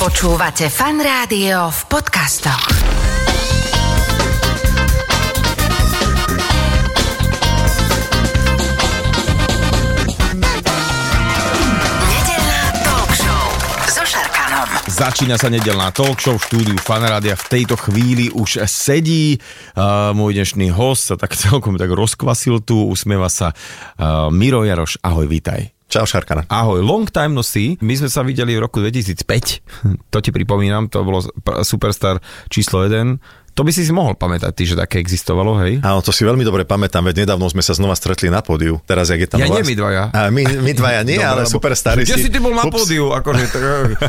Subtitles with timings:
[0.00, 2.72] Počúvate fan rádio v podcastoch.
[12.00, 13.12] Nedeľná talk.
[14.88, 17.36] Začína sa nedelná talk show v štúdiu Fanrádia.
[17.36, 22.88] V tejto chvíli už sedí uh, môj dnešný host, sa tak celkom tak rozkvasil tu,
[22.88, 24.96] usmieva sa uh, Miro Jaroš.
[25.04, 25.79] Ahoj, vítaj.
[25.90, 26.46] Čau Šarkana.
[26.46, 27.74] Ahoj, long time no see.
[27.78, 29.26] My sme sa videli v roku 2005,
[30.06, 31.18] to ti pripomínam, to bolo
[31.60, 33.18] Superstar číslo 1.
[33.50, 35.82] To by si si mohol pamätať, ty, že také existovalo, hej?
[35.82, 38.78] Áno, to si veľmi dobre pamätám, veď nedávno sme sa znova stretli na pódiu.
[38.80, 40.02] Teraz, jak je tam Ja nie, vlast- my dvaja.
[40.08, 43.10] A my, my dvaja nie, Dobre, ale lebo- superstari Kde si ty bol na pódiu?
[43.10, 43.62] Akože, tak,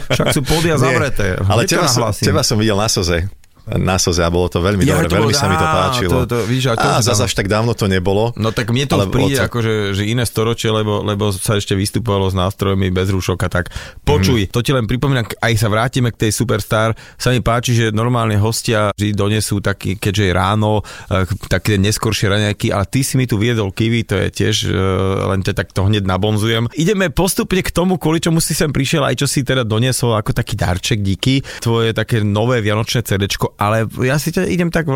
[0.08, 0.86] však sú pódia Nie.
[0.86, 1.42] zavreté.
[1.42, 3.26] Ale teba som, teba som videl na Soze.
[3.70, 6.12] Na Soze a bolo to veľmi Ja, dobre, to veľmi bolo- sa mi to páčilo.
[6.26, 8.34] to- to- vidíš, a to a zase až tak dávno to nebolo.
[8.36, 11.74] No tak mne to Ale príde, to- akože, že iné storočie, lebo, lebo sa ešte
[11.74, 13.66] vystupovalo s nástrojmi bez rúšok a tak.
[14.02, 14.52] Počuj, Mhm.
[14.52, 18.34] to ti len pripomínam, aj sa vrátime k tej Superstar, sa mi páči, že normálne
[18.36, 23.26] hostia vždy donesú taký, keďže je ráno, eh, také neskoršie raňajky, ale ty si mi
[23.26, 24.74] tu viedol kiwi, to je tiež, eh,
[25.28, 26.66] len te tak to hneď nabonzujem.
[26.74, 30.34] Ideme postupne k tomu, kvôli čomu si sem prišiel, aj čo si teda doniesol ako
[30.34, 34.88] taký darček, díky, tvoje také nové vianočné CDčko, ale ja si ťa idem tak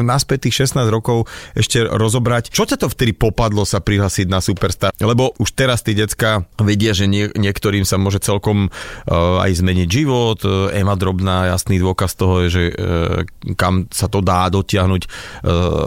[0.00, 2.52] naspäť tých 16 rokov ešte rozobrať.
[2.52, 4.90] Čo ťa to vtedy popadlo sa prihlásiť na Superstar?
[5.00, 9.88] Lebo už teraz tí decka vedia, že nie, niektorým sa môže celkom uh, aj zmeniť
[9.88, 10.38] život.
[10.44, 13.22] Uh, Ema Drobná, jasný dôkaz toho je, že uh,
[13.56, 15.10] kam sa to dá dotiahnuť uh,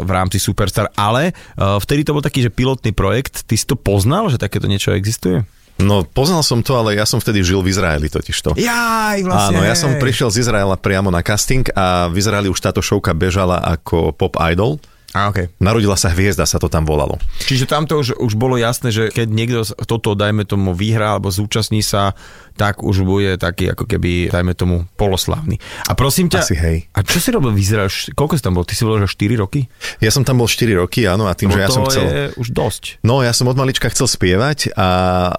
[0.04, 0.92] v rámci Superstar.
[0.94, 3.46] Ale uh, vtedy to bol taký, že pilotný projekt.
[3.48, 5.46] Ty si to poznal, že takéto niečo existuje?
[5.82, 8.54] No poznal som to, ale ja som vtedy žil v Izraeli totižto.
[8.56, 9.58] Jaj, vlastne.
[9.58, 13.12] Áno, ja som prišiel z Izraela priamo na casting a v Izraeli už táto šovka
[13.18, 14.78] bežala ako pop idol.
[15.14, 15.46] A, okay.
[15.62, 17.22] Narodila sa hviezda, sa to tam volalo.
[17.46, 21.86] Čiže tamto už, už bolo jasné, že keď niekto toto, dajme tomu, vyhrá alebo zúčastní
[21.86, 22.18] sa,
[22.58, 25.62] tak už bude taký, ako keby, dajme tomu, poloslavný.
[25.86, 26.78] A prosím ťa, Asi hej.
[26.98, 27.94] a čo si robil v Izraeli?
[27.94, 28.66] Š- Koľko si tam bol?
[28.66, 29.70] Ty si bol, že 4 roky?
[30.02, 32.04] Ja som tam bol 4 roky, áno, a tým, Lebo že ja som chcel...
[32.06, 32.84] je už dosť.
[33.06, 34.88] No, ja som od malička chcel spievať a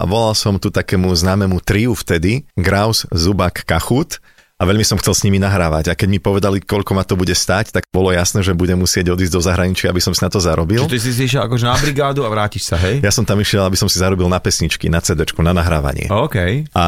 [0.07, 4.23] volal som tu takému známemu triu vtedy, Graus, Zubak, Kachut
[4.55, 5.91] a veľmi som chcel s nimi nahrávať.
[5.91, 9.11] A keď mi povedali, koľko ma to bude stať, tak bolo jasné, že budem musieť
[9.11, 10.87] odísť do zahraničia, aby som si na to zarobil.
[10.87, 13.03] Čiže ty si išiel akože na brigádu a vrátiš sa, hej?
[13.03, 16.07] Ja som tam išiel, aby som si zarobil na pesničky, na CD, na nahrávanie.
[16.07, 16.71] OK.
[16.71, 16.85] A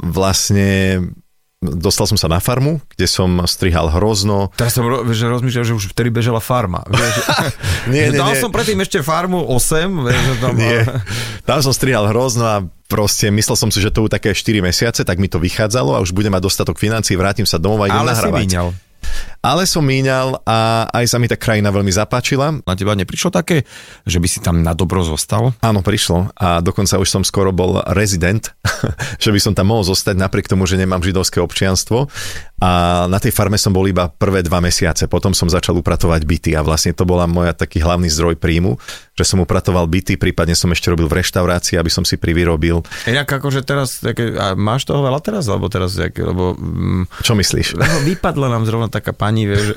[0.00, 0.68] vlastne
[1.62, 4.50] dostal som sa na farmu, kde som strihal hrozno.
[4.58, 4.82] Teraz som
[5.14, 6.82] že rozmýšľal, že už vtedy bežala farma.
[6.90, 7.14] Vieš,
[7.94, 8.42] Nie, nie, dal nie.
[8.42, 10.52] som predtým ešte farmu 8, vieš, že tam...
[10.58, 10.82] Nie.
[11.46, 12.56] Tam som strihal hrozno a
[12.90, 16.02] proste myslel som si, že to budú také 4 mesiace, tak mi to vychádzalo a
[16.02, 18.74] už budem mať dostatok financií, vrátim sa domov a idem Ale si nahrávať.
[19.42, 22.62] Ale som míňal a aj sa mi tá krajina veľmi zapáčila.
[22.62, 23.66] Na teba neprišlo také,
[24.06, 25.50] že by si tam na dobro zostal?
[25.58, 28.54] Áno, prišlo a dokonca už som skoro bol rezident,
[29.24, 32.06] že by som tam mohol zostať napriek tomu, že nemám židovské občianstvo.
[32.62, 36.50] A na tej farme som bol iba prvé dva mesiace, potom som začal upratovať byty
[36.54, 38.78] a vlastne to bola moja taký hlavný zdroj príjmu,
[39.18, 42.86] že som upratoval byty, prípadne som ešte robil v reštaurácii, aby som si privyrobil.
[43.10, 47.34] Inak akože teraz, také, a máš toho veľa teraz, alebo teraz, jak, lebo, mm, Čo
[47.34, 47.74] myslíš?
[47.74, 49.74] lebo vypadla nám zrovna taká pani, vieš, že,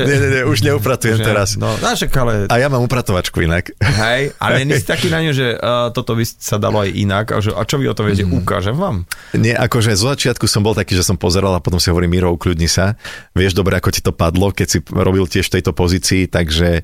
[0.00, 1.54] Nie, nie, nie, už neupratujem že, teraz.
[1.54, 3.70] No, náš, ale, A ja mám upratovačku inak.
[3.76, 7.26] hej, ale nie si taký na ňu, že uh, toto by sa dalo aj inak,
[7.30, 8.32] a, že, a čo vy o tom viete, Mhm.
[8.38, 9.04] ukážem vám.
[9.32, 12.30] Nie, akože zo začiatku som bol taký, že som pozeral a potom si hovorím, Miro,
[12.30, 12.96] ukľudni sa.
[13.32, 16.82] Vieš dobre, ako ti to padlo, keď si robil tiež v tejto pozícii, takže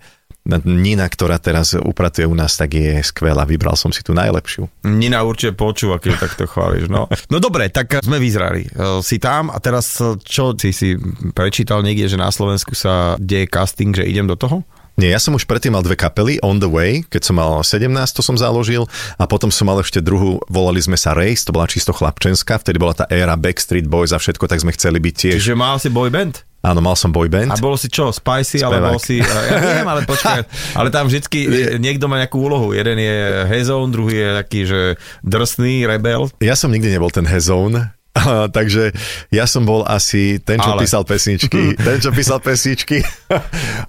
[0.64, 3.42] Nina, ktorá teraz upratuje u nás, tak je skvelá.
[3.42, 4.86] Vybral som si tú najlepšiu.
[4.86, 6.86] Nina určite počúva, keď takto chváliš.
[6.86, 7.10] No.
[7.32, 8.64] no dobre, tak sme v Izraeli.
[8.72, 10.94] Uh, Si tam a teraz uh, čo si si
[11.34, 14.62] prečítal niekde, že na Slovensku sa deje casting, že idem do toho?
[14.96, 17.92] Nie, ja som už predtým mal dve kapely, On the Way, keď som mal 17,
[18.16, 18.88] to som založil,
[19.20, 22.80] a potom som mal ešte druhú, volali sme sa Race, to bola čisto chlapčenská, vtedy
[22.80, 25.36] bola tá éra Backstreet Boys a všetko, tak sme chceli byť tiež.
[25.36, 26.40] Čiže mal si boy band?
[26.66, 27.54] Áno, mal som boy band.
[27.54, 28.66] A bolo si čo, spicy, Spevák.
[28.66, 30.42] ale bol si, ja viem, ale počkaj,
[30.82, 31.46] ale tam vždycky
[31.78, 32.74] niekto má nejakú úlohu.
[32.74, 33.16] Jeden je
[33.46, 34.80] hezón, druhý je taký, že
[35.22, 36.26] drsný, rebel.
[36.42, 37.94] Ja som nikdy nebol ten hezón,
[38.56, 38.90] takže
[39.30, 40.82] ja som bol asi ten, čo Ale.
[40.82, 43.06] písal pesničky, ten, čo písal pesničky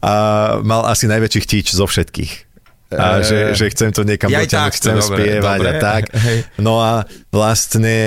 [0.06, 0.14] a
[0.62, 2.46] mal asi najväčší chtíč zo všetkých.
[2.88, 5.68] A Eh, že, že chcem to niekam jaj dotiahnuť, chcem dobre, spievať dobre.
[5.68, 6.02] a tak.
[6.56, 7.04] No a
[7.36, 7.98] vlastne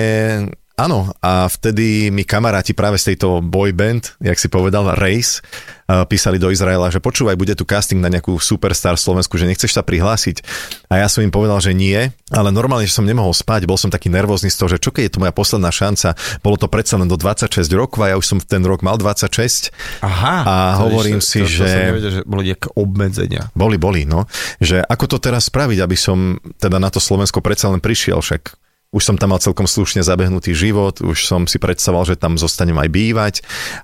[0.80, 5.44] Áno, a vtedy mi kamaráti práve z tejto boy band, jak si povedal, Race,
[5.84, 9.44] uh, písali do Izraela, že počúvaj, bude tu casting na nejakú superstar v Slovensku, že
[9.44, 10.40] nechceš sa prihlásiť.
[10.88, 13.92] A ja som im povedal, že nie, ale normálne, že som nemohol spať, bol som
[13.92, 16.96] taký nervózny z toho, že čo keď je to moja posledná šanca, bolo to predsa
[16.96, 20.00] len do 26 rokov a ja už som v ten rok mal 26.
[20.00, 20.36] Aha.
[20.48, 23.52] A hovorím si, to, to že- nevedel, že boli nejaké obmedzenia.
[23.52, 24.24] Boli, boli, no.
[24.64, 28.56] Že ako to teraz spraviť, aby som teda na to Slovensko predsa len prišiel, však
[28.90, 32.74] už som tam mal celkom slušne zabehnutý život, už som si predstavoval, že tam zostanem
[32.74, 33.34] aj bývať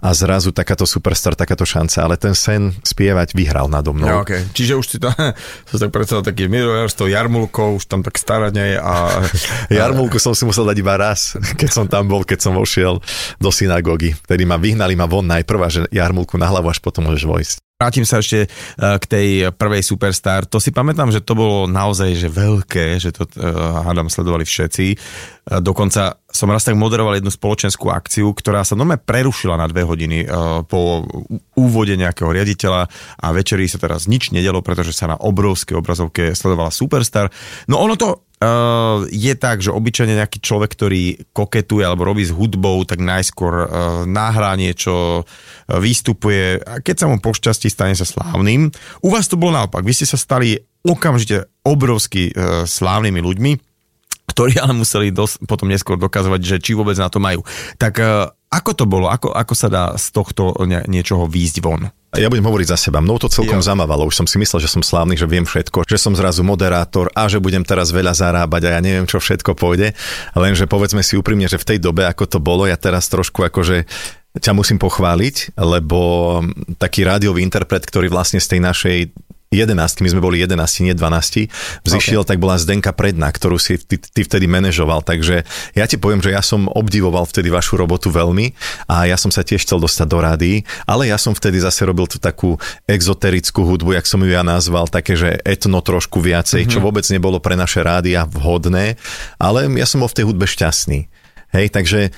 [0.02, 4.02] a zrazu takáto superstar, takáto šanca, ale ten sen spievať vyhral nado mnou.
[4.02, 4.42] No, okay.
[4.50, 5.06] Čiže už si to,
[5.70, 9.22] som tak predstavil taký milojar s tou jarmulkou, už tam tak starať a...
[9.78, 12.98] Jarmulku som si musel dať iba raz, keď som tam bol, keď som vošiel
[13.38, 17.06] do synagógy, ktorí ma vyhnali ma von najprv a že jarmulku na hlavu, až potom
[17.06, 17.65] môžeš vojsť.
[17.76, 18.48] Vrátim sa ešte e,
[18.80, 20.48] k tej prvej Superstar.
[20.48, 24.96] To si pamätám, že to bolo naozaj že veľké, že to uh, hádam sledovali všetci.
[24.96, 29.84] Uh, dokonca som raz tak moderoval jednu spoločenskú akciu, ktorá sa nome prerušila na dve
[29.88, 30.28] hodiny
[30.68, 31.00] po
[31.56, 36.68] úvode nejakého riaditeľa a večeri sa teraz nič nedelo, pretože sa na obrovskej obrazovke sledovala
[36.68, 37.32] Superstar.
[37.72, 42.36] No ono to Uh, je tak, že obyčajne nejaký človek, ktorý koketuje alebo robí s
[42.36, 43.66] hudbou, tak najskôr uh,
[44.04, 48.68] nahrá niečo, uh, vystupuje a keď sa mu pošťastí, stane sa slávnym.
[49.00, 49.80] U vás to bolo naopak.
[49.88, 53.52] Vy ste sa stali okamžite obrovsky uh, slávnymi ľuďmi,
[54.28, 57.40] ktorí ale museli dos- potom neskôr dokazovať, že či vôbec na to majú.
[57.80, 59.12] Tak uh, ako to bolo?
[59.12, 61.92] Ako, ako sa dá z tohto niečoho výjsť von?
[62.16, 63.04] Ja budem hovoriť za seba.
[63.04, 63.66] Mnou to celkom jo.
[63.66, 64.08] zamávalo.
[64.08, 67.28] Už som si myslel, že som slávny, že viem všetko, že som zrazu moderátor a
[67.28, 69.92] že budem teraz veľa zarábať a ja neviem, čo všetko pôjde.
[70.32, 73.84] Lenže povedzme si úprimne, že v tej dobe, ako to bolo, ja teraz trošku akože
[74.40, 76.00] ťa musím pochváliť, lebo
[76.80, 78.98] taký rádiový interpret, ktorý vlastne z tej našej
[79.54, 82.30] 11, my sme boli 11, nie 12, vzýšiel, okay.
[82.34, 85.06] tak bola Zdenka Predna, ktorú si ty, ty vtedy manažoval.
[85.06, 85.46] Takže
[85.78, 88.52] ja ti poviem, že ja som obdivoval vtedy vašu robotu veľmi
[88.90, 90.52] a ja som sa tiež chcel dostať do rády,
[90.82, 92.58] ale ja som vtedy zase robil tú takú
[92.90, 96.74] exoterickú hudbu, jak som ju ja nazval, také, že etno trošku viacej, mm-hmm.
[96.74, 98.98] čo vôbec nebolo pre naše rádia vhodné,
[99.38, 101.06] ale ja som bol v tej hudbe šťastný.
[101.54, 102.10] Hej, takže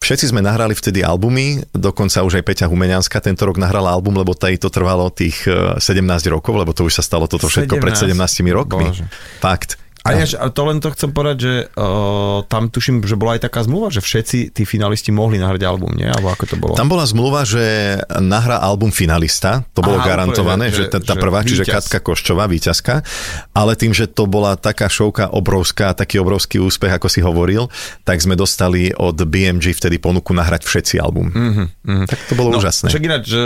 [0.00, 4.32] Všetci sme nahrali vtedy albumy, dokonca už aj Peťa Humenianská tento rok nahrala album, lebo
[4.32, 7.84] tej to trvalo tých 17 eh, rokov, lebo to už sa stalo toto všetko 17.
[7.84, 8.16] pred 17
[8.48, 8.88] rokmi.
[8.88, 9.04] Bože.
[9.44, 9.76] Fakt.
[10.00, 13.60] A ja, to len to chcem povedať, že uh, tam tuším, že bola aj taká
[13.68, 16.08] zmluva, že všetci tí finalisti mohli nahrať album, nie?
[16.08, 16.72] Alebo ako to bolo?
[16.72, 21.14] Tam bola zmluva, že nahrá album finalista, to bolo Aha, garantované, že, že tá, tá
[21.20, 23.04] prvá, čiže Katka Koščová, víťazka,
[23.52, 27.68] ale tým, že to bola taká šovka obrovská, taký obrovský úspech, ako si hovoril,
[28.08, 31.28] tak sme dostali od BMG vtedy ponuku nahrať všetci album.
[31.28, 32.06] Mm-hmm, mm-hmm.
[32.08, 32.88] Tak to bolo no, úžasné.
[32.88, 33.42] Však ináč, že,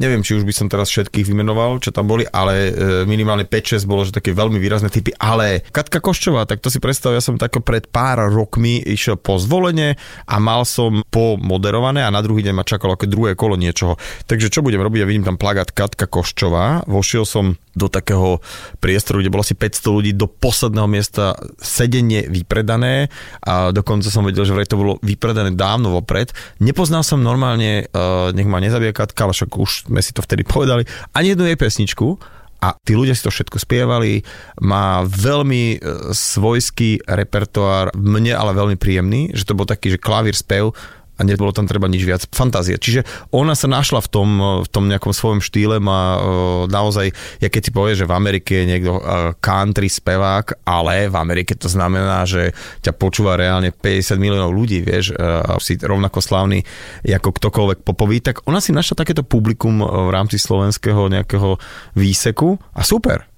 [0.00, 3.84] neviem, či už by som teraz všetkých vymenoval, čo tam boli, ale e, minimálne 5-6
[3.84, 7.18] bolo, že také veľmi výrazné typy, ale ale Katka Koščová, tak to si predstav, ja
[7.18, 9.98] som tako pred pár rokmi išiel po zvolenie
[10.30, 13.98] a mal som po moderované a na druhý deň ma čakalo ako druhé kolo niečoho.
[14.30, 15.02] Takže čo budem robiť?
[15.02, 18.38] Ja vidím tam plagát Katka Koščová, vošiel som do takého
[18.78, 23.08] priestoru, kde bolo asi 500 ľudí, do posledného miesta sedenie vypredané
[23.42, 26.30] a dokonca som vedel, že vraj to bolo vypredané dávno vopred.
[26.60, 30.44] Nepoznal som normálne, uh, nech ma nezabije Katka, ale však už sme si to vtedy
[30.46, 30.84] povedali,
[31.16, 32.20] ani jednu jej pesničku
[32.62, 34.22] a tí ľudia si to všetko spievali,
[34.62, 35.78] má veľmi e,
[36.14, 40.70] svojský repertoár, mne ale veľmi príjemný, že to bol taký, že klavír spev
[41.22, 42.74] a nebolo tam treba nič viac fantázie.
[42.74, 44.30] Čiže ona sa našla v tom,
[44.66, 46.18] v tom nejakom svojom štýle, má
[46.66, 48.98] naozaj, ja keď si povie, že v Amerike je niekto
[49.38, 52.50] country spevák, ale v Amerike to znamená, že
[52.82, 56.66] ťa počúva reálne 50 miliónov ľudí, vieš, a si rovnako slávny
[57.06, 61.54] ako ktokoľvek popový, tak ona si našla takéto publikum v rámci slovenského nejakého
[61.94, 63.31] výseku a super.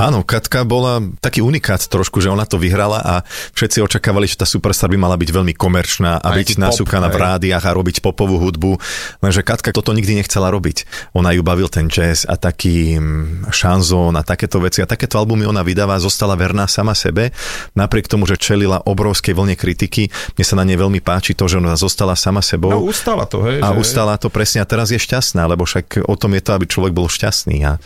[0.00, 3.14] Áno, Katka bola taký unikát trošku, že ona to vyhrala a
[3.52, 7.60] všetci očakávali, že tá Superstar by mala byť veľmi komerčná a byť nasúkaná v rádiách
[7.60, 8.80] a robiť popovú hudbu,
[9.20, 10.88] lenže Katka toto nikdy nechcela robiť.
[11.12, 15.44] Ona ju bavil ten jazz a taký mm, šanzón a takéto veci a takéto albumy
[15.44, 17.36] ona vydáva, zostala verná sama sebe,
[17.76, 20.08] napriek tomu, že čelila obrovskej vlne kritiky.
[20.32, 22.72] Mne sa na nej veľmi páči to, že ona zostala sama sebou.
[22.72, 23.60] No, ustala to, hej.
[23.60, 23.84] A že...
[23.84, 26.96] ustala to presne a teraz je šťastná, lebo však o tom je to, aby človek
[26.96, 27.68] bol šťastný.
[27.68, 27.76] A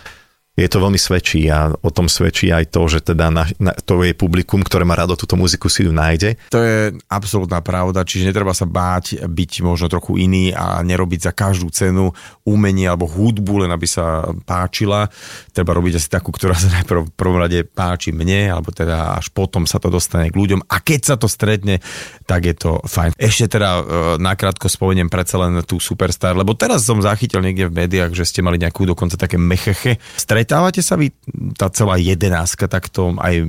[0.55, 4.07] je to veľmi svedčí a o tom svedčí aj to, že teda na, na, to
[4.07, 6.39] je publikum, ktoré má rado túto muziku, si ju nájde.
[6.55, 11.33] To je absolútna pravda, čiže netreba sa báť byť možno trochu iný a nerobiť za
[11.35, 12.15] každú cenu
[12.47, 15.11] umenie alebo hudbu, len aby sa páčila.
[15.51, 19.35] Treba robiť asi takú, ktorá sa najprv v prvom rade páči mne, alebo teda až
[19.35, 21.83] potom sa to dostane k ľuďom a keď sa to stretne,
[22.31, 23.19] tak je to fajn.
[23.19, 23.83] Ešte teda e,
[24.23, 28.39] nakrátko spomeniem predsa len tú Superstar, lebo teraz som zachytil niekde v médiách, že ste
[28.39, 31.09] mali nejakú dokonca také mecheche stret stretávate sa vy,
[31.57, 33.49] tá celá jedenáska takto aj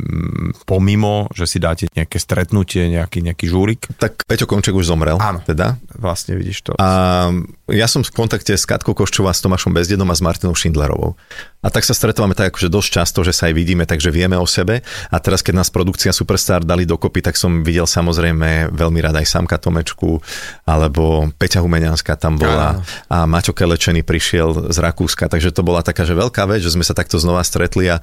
[0.64, 3.84] pomimo, že si dáte nejaké stretnutie, nejaký, nejaký žúrik?
[4.00, 5.20] Tak Peťo Komček už zomrel.
[5.20, 5.76] Áno, teda.
[6.00, 6.72] vlastne vidíš to.
[6.80, 7.28] A
[7.68, 11.20] ja som v kontakte s Katkou Koščová, s Tomášom Bezdedom a s Martinou Šindlerovou.
[11.66, 14.46] A tak sa stretávame tak akože dosť často, že sa aj vidíme, takže vieme o
[14.46, 14.86] sebe.
[15.10, 19.26] A teraz, keď nás produkcia Superstar dali dokopy, tak som videl samozrejme veľmi rád aj
[19.26, 20.22] Samka Tomečku,
[20.70, 26.06] alebo Peťa Humenianská tam bola a Maťo Kelečený prišiel z Rakúska, takže to bola taká,
[26.06, 27.98] že veľká vec, že sme sa takto znova stretli a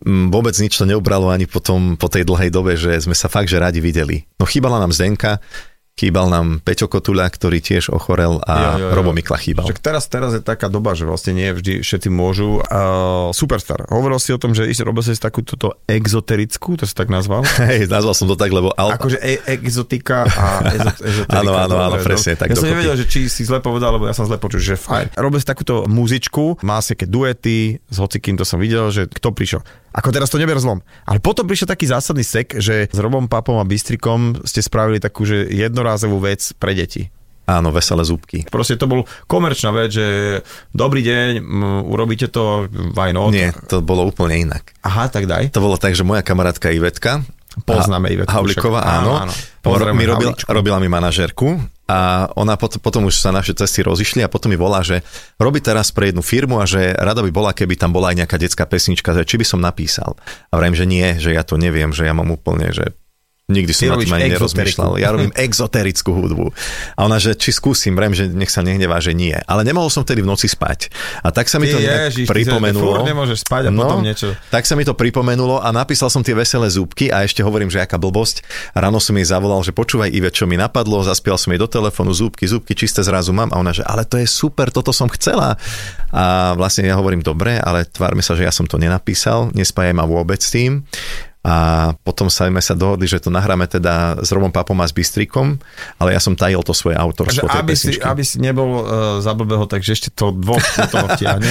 [0.00, 3.52] mm, vôbec nič to neubralo ani potom, po tej dlhej dobe, že sme sa fakt,
[3.52, 4.24] že radi videli.
[4.40, 5.42] No chýbala nám Zdenka,
[6.02, 8.94] Chýbal nám Peťo Kotuľa, ktorý tiež ochorel a jo, jo, jo.
[8.98, 9.70] Robo Mikla chýbal.
[9.70, 12.58] Však teraz, teraz je taká doba, že vlastne nie vždy všetci môžu.
[12.66, 13.86] Uh, superstar.
[13.86, 17.46] Hovoril si o tom, že robil si takú túto exoterickú, to si tak nazval?
[17.70, 18.74] Hej, nazval som to tak, lebo...
[18.74, 18.98] Al...
[18.98, 21.38] Akože e- exotika a ezoterika.
[21.38, 22.34] áno, áno, áno, presne.
[22.34, 24.74] Tak ja som nevedel, že či si zle povedal, lebo ja som zle počul, že
[24.74, 25.14] fajn.
[25.14, 29.30] Robil si takúto muzičku, má si také duety, s hocikým to som videl, že kto
[29.30, 29.62] prišiel.
[29.92, 30.80] Ako teraz to neber zlom.
[31.04, 35.28] Ale potom prišiel taký zásadný sek, že s Robom Papom a Bystrikom ste spravili takú,
[35.28, 35.52] že
[35.92, 37.12] jednorázovú vec pre deti.
[37.42, 38.46] Áno, veselé zúbky.
[38.48, 40.06] Proste to bol komerčná vec, že
[40.72, 43.34] dobrý deň, m, urobíte to, why not?
[43.34, 44.72] Nie, to bolo úplne inak.
[44.86, 45.50] Aha, tak daj.
[45.52, 47.20] To bolo tak, že moja kamarátka Ivetka,
[47.52, 48.32] Poznáme Ivetku.
[48.32, 49.28] Havlíková, áno.
[49.28, 49.28] áno.
[49.28, 49.92] áno.
[49.92, 54.32] Mi robila, robila mi manažerku a ona pot, potom už sa naše cesty rozišli a
[54.32, 55.04] potom mi volá, že
[55.36, 58.40] robí teraz pre jednu firmu a že rada by bola, keby tam bola aj nejaká
[58.40, 60.16] detská pesnička, že či by som napísal.
[60.48, 62.96] A vrajím, že nie, že ja to neviem, že ja mám úplne, že
[63.52, 64.96] Nikdy som na tým ani nerozmýšľal.
[64.96, 66.48] Ja robím exoterickú hudbu.
[66.96, 69.36] A ona, že či skúsim, vrem, že nech sa nehnevá, že nie.
[69.44, 70.88] Ale nemohol som vtedy v noci spať.
[71.20, 73.04] A tak sa mi to Ježiš, pripomenulo.
[73.04, 74.32] Ty nemôžeš spať a no, potom niečo.
[74.48, 77.84] Tak sa mi to pripomenulo a napísal som tie veselé zúbky a ešte hovorím, že
[77.84, 78.42] aká blbosť.
[78.72, 82.16] Ráno som jej zavolal, že počúvaj Ive, čo mi napadlo, zaspial som jej do telefónu
[82.16, 85.60] zúbky, zúbky čisté zrazu mám a ona, že ale to je super, toto som chcela.
[86.12, 90.08] A vlastne ja hovorím, dobre, ale tvárme sa, že ja som to nenapísal, nespájaj ma
[90.08, 90.84] vôbec s tým
[91.42, 94.94] a potom sa sme sa dohodli, že to nahráme teda s Robom Papom a s
[94.94, 95.58] Bystrikom,
[95.98, 98.84] ale ja som tajil to svoje autorstvo tej aby si, aby si nebol uh,
[99.18, 101.50] za blbého, takže ešte to dvoch do toho vtiahne.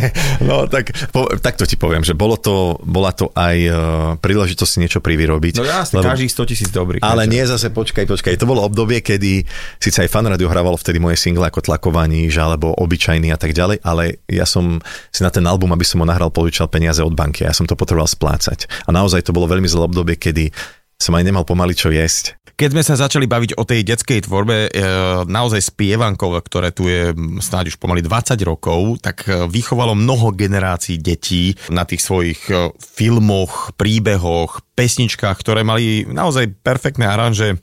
[0.48, 3.74] no tak, po, tak to ti poviem, že bolo to, bola to aj uh,
[4.22, 5.58] príležitosť si niečo privyrobiť.
[5.58, 7.02] No jasne, lebo, každých 100 tisíc dobrých.
[7.02, 9.42] Ale nie zase, počkaj, počkaj, to bolo obdobie, kedy
[9.82, 13.82] síce aj fan radio hrávalo vtedy moje single ako Tlakovaní, alebo Obyčajný a tak ďalej,
[13.82, 14.78] ale ja som
[15.10, 17.66] si na ten album, aby som ho nahral, požičal peniaze od banky a ja som
[17.66, 18.70] to potreboval splácať.
[18.86, 20.52] A naozaj to to bolo veľmi zlé obdobie, kedy
[21.00, 22.36] som aj nemal pomaly čo jesť.
[22.52, 24.84] Keď sme sa začali baviť o tej detskej tvorbe, e,
[25.26, 27.10] naozaj spievankov, ktoré tu je
[27.40, 32.70] snáď už pomaly 20 rokov, tak e, vychovalo mnoho generácií detí na tých svojich e,
[32.78, 37.58] filmoch, príbehoch, pesničkách, ktoré mali naozaj perfektné aranže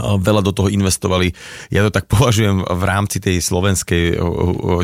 [0.00, 1.36] veľa do toho investovali.
[1.68, 4.16] Ja to tak považujem v rámci tej slovenskej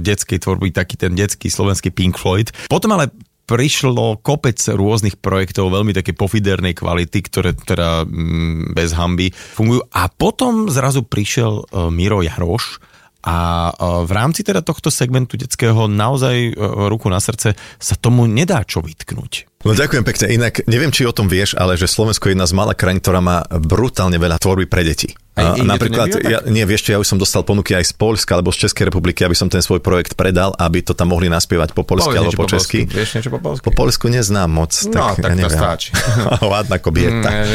[0.04, 2.52] detskej tvorby, taký ten detský slovenský Pink Floyd.
[2.68, 3.08] Potom ale
[3.48, 9.88] prišlo kopec rôznych projektov veľmi také pofidernej kvality, ktoré teda mm, bez hamby fungujú.
[9.96, 12.76] A potom zrazu prišiel uh, Miro Jaroš
[13.24, 18.28] a uh, v rámci teda tohto segmentu detského naozaj uh, ruku na srdce sa tomu
[18.28, 19.64] nedá čo vytknúť.
[19.64, 20.30] No ďakujem pekne.
[20.30, 23.18] Inak neviem, či o tom vieš, ale že Slovensko je jedna z malých krajín, ktorá
[23.18, 25.10] má brutálne veľa tvorby pre deti.
[25.38, 28.50] Aj, napríklad, ja, nie, vieš čo, ja už som dostal ponuky aj z Polska alebo
[28.50, 31.87] z Českej republiky, aby som ten svoj projekt predal, aby to tam mohli naspievať po
[31.87, 32.90] polsky alebo po, po česky.
[32.90, 33.64] Vieš niečo po polsky?
[33.71, 34.75] Po polsku neznám moc.
[34.90, 35.90] No, tak, tak ja to stačí.
[36.52, 37.30] Ladná kobieta.
[37.30, 37.47] Mm,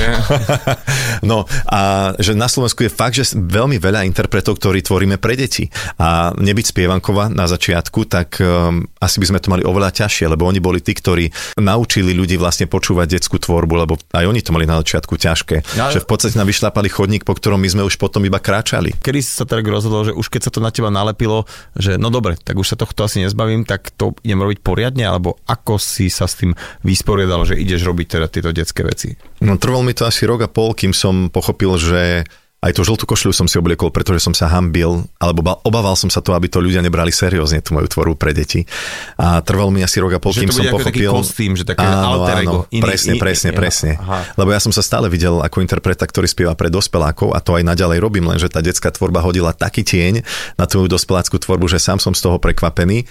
[1.30, 5.68] no a že na Slovensku je fakt, že veľmi veľa interpretov, ktorí tvoríme pre deti.
[6.00, 10.48] A nebyť spievankova na začiatku, tak um, asi by sme to mali oveľa ťažšie, lebo
[10.48, 11.28] oni boli tí, ktorí
[11.60, 15.76] naučili ľudí vlastne počúvať detskú tvorbu, lebo aj oni to mali na začiatku ťažké.
[15.76, 18.94] Ja, že v podstate nám vyšľapali chodník, po ktorom my sme už potom iba kráčali.
[19.02, 22.14] Kedy si sa tak rozhodol, že už keď sa to na teba nalepilo, že no
[22.14, 26.14] dobre, tak už sa tohto asi nezbavím, tak to idem robiť poriadne, alebo ako si
[26.14, 26.54] sa s tým
[26.86, 29.18] vysporiadal, že ideš robiť teda tieto detské veci?
[29.42, 32.24] No trval mi to asi rok a pol, kým som pochopil, že
[32.64, 36.24] aj tú žltú košľu som si obliekol, pretože som sa hambil, alebo obával som sa
[36.24, 38.64] to, aby to ľudia nebrali seriózne, tú moju tvorbu pre deti.
[39.20, 41.12] A trval mi asi rok a pol, kým som pochopil...
[41.12, 42.60] Taký kostým, že také áno, alter ego.
[42.64, 43.92] Áno, iný, presne, iný, presne, iný, presne.
[44.00, 44.20] Aha.
[44.40, 47.68] Lebo ja som sa stále videl ako interpreta, ktorý spieva pre dospelákov a to aj
[47.68, 50.24] naďalej robím, lenže tá detská tvorba hodila taký tieň
[50.56, 53.04] na tú dospeláckú tvorbu, že sám som z toho prekvapený.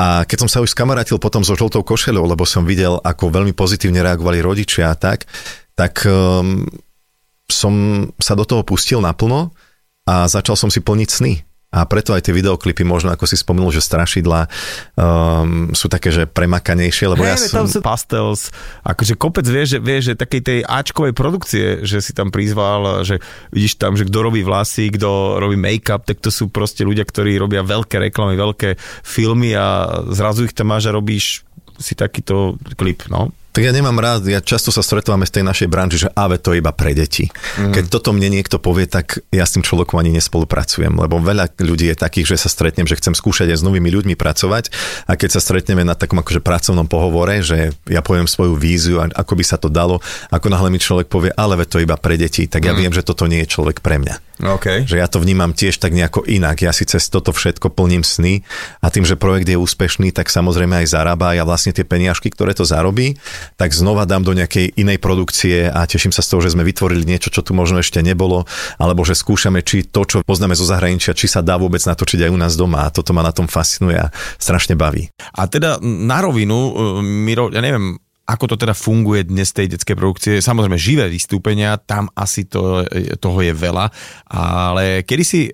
[0.00, 3.52] A keď som sa už skamarátil potom so žltou košeľou, lebo som videl, ako veľmi
[3.52, 5.28] pozitívne reagovali rodičia a tak,
[5.76, 6.64] tak um,
[7.52, 9.52] som sa do toho pustil naplno
[10.08, 11.34] a začal som si plniť sny.
[11.70, 14.50] A preto aj tie videoklipy, možno ako si spomenul, že strašidla
[14.98, 17.62] um, sú také, že premakanejšie, lebo hey, ja som...
[17.62, 18.50] tam sú pastels,
[18.82, 23.22] akože kopec vieš, že, vieš, že takej tej Ačkovej produkcie, že si tam prizval, že
[23.54, 27.38] vidíš tam, že kto robí vlasy, kto robí make-up, tak to sú proste ľudia, ktorí
[27.38, 28.74] robia veľké reklamy, veľké
[29.06, 31.46] filmy a zrazu ich tam máš a robíš
[31.80, 33.32] si takýto klip, no.
[33.50, 36.54] Tak ja nemám rád, ja často sa stretávame z tej našej branži, že ave to
[36.54, 37.26] je iba pre deti.
[37.58, 37.74] Mm.
[37.74, 41.90] Keď toto mne niekto povie, tak ja s tým človekom ani nespolupracujem, lebo veľa ľudí
[41.90, 44.70] je takých, že sa stretnem, že chcem skúšať aj s novými ľuďmi pracovať
[45.10, 49.34] a keď sa stretneme na takom akože pracovnom pohovore, že ja poviem svoju víziu, ako
[49.34, 49.98] by sa to dalo,
[50.30, 52.78] ako náhle mi človek povie, ale to je iba pre deti, tak ja mm.
[52.78, 54.29] viem, že toto nie je človek pre mňa.
[54.40, 54.88] OK.
[54.88, 56.64] Že ja to vnímam tiež tak nejako inak.
[56.64, 58.40] Ja si cez toto všetko plním sny
[58.80, 62.32] a tým, že projekt je úspešný, tak samozrejme aj zarába a ja vlastne tie peniažky,
[62.32, 63.20] ktoré to zarobí,
[63.60, 67.04] tak znova dám do nejakej inej produkcie a teším sa z toho, že sme vytvorili
[67.04, 68.48] niečo, čo tu možno ešte nebolo,
[68.80, 72.30] alebo že skúšame, či to, čo poznáme zo zahraničia, či sa dá vôbec natočiť aj
[72.32, 74.08] u nás doma a toto ma na tom fascinuje a
[74.40, 75.12] strašne baví.
[75.36, 76.72] A teda na rovinu, e,
[77.04, 80.32] Miro, ja neviem, ako to teda funguje dnes tej detskej produkcie.
[80.38, 82.86] Samozrejme, živé vystúpenia, tam asi to,
[83.18, 83.90] toho je veľa,
[84.30, 85.50] ale kedy si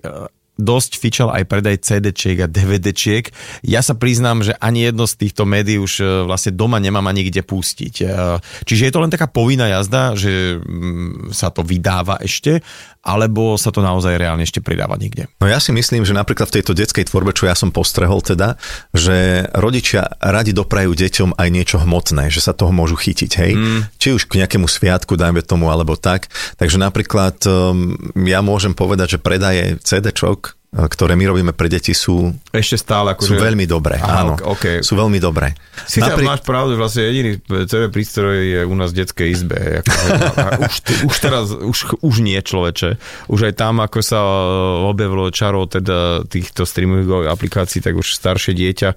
[0.57, 3.29] dosť fičal aj predaj CD-čiek a DVD-čiek.
[3.63, 7.29] Ja sa priznám, že ani jedno z týchto médií už e, vlastne doma nemám ani
[7.29, 7.95] kde pustiť.
[8.01, 8.05] E,
[8.65, 12.65] čiže je to len taká povinná jazda, že mm, sa to vydáva ešte,
[13.07, 15.31] alebo sa to naozaj reálne ešte pridáva niekde?
[15.39, 18.59] No ja si myslím, že napríklad v tejto detskej tvorbe, čo ja som postrehol teda,
[18.91, 23.51] že rodičia radi doprajú deťom aj niečo hmotné, že sa toho môžu chytiť, hej?
[23.55, 23.81] Mm.
[23.95, 26.27] Či už k nejakému sviatku, dajme tomu, alebo tak.
[26.59, 27.95] Takže napríklad um,
[28.27, 33.39] ja môžem povedať, že predaje CD-čok ktoré my robíme pre deti sú, Ešte stále akože...
[33.39, 34.03] sú veľmi dobré.
[34.03, 34.83] Aha, áno, okay.
[34.83, 35.55] sú veľmi dobré.
[35.87, 36.27] Si Napri...
[36.27, 37.39] máš pravdu, vlastne jediný
[37.71, 39.57] CD prístroj je u nás v detskej izbe.
[39.79, 40.07] Akože,
[40.59, 40.75] už,
[41.07, 42.99] už teraz, už, už nie človeče.
[43.31, 44.19] Už aj tam, ako sa
[44.91, 48.89] objavilo čaro teda týchto streamingových aplikácií, tak už staršie dieťa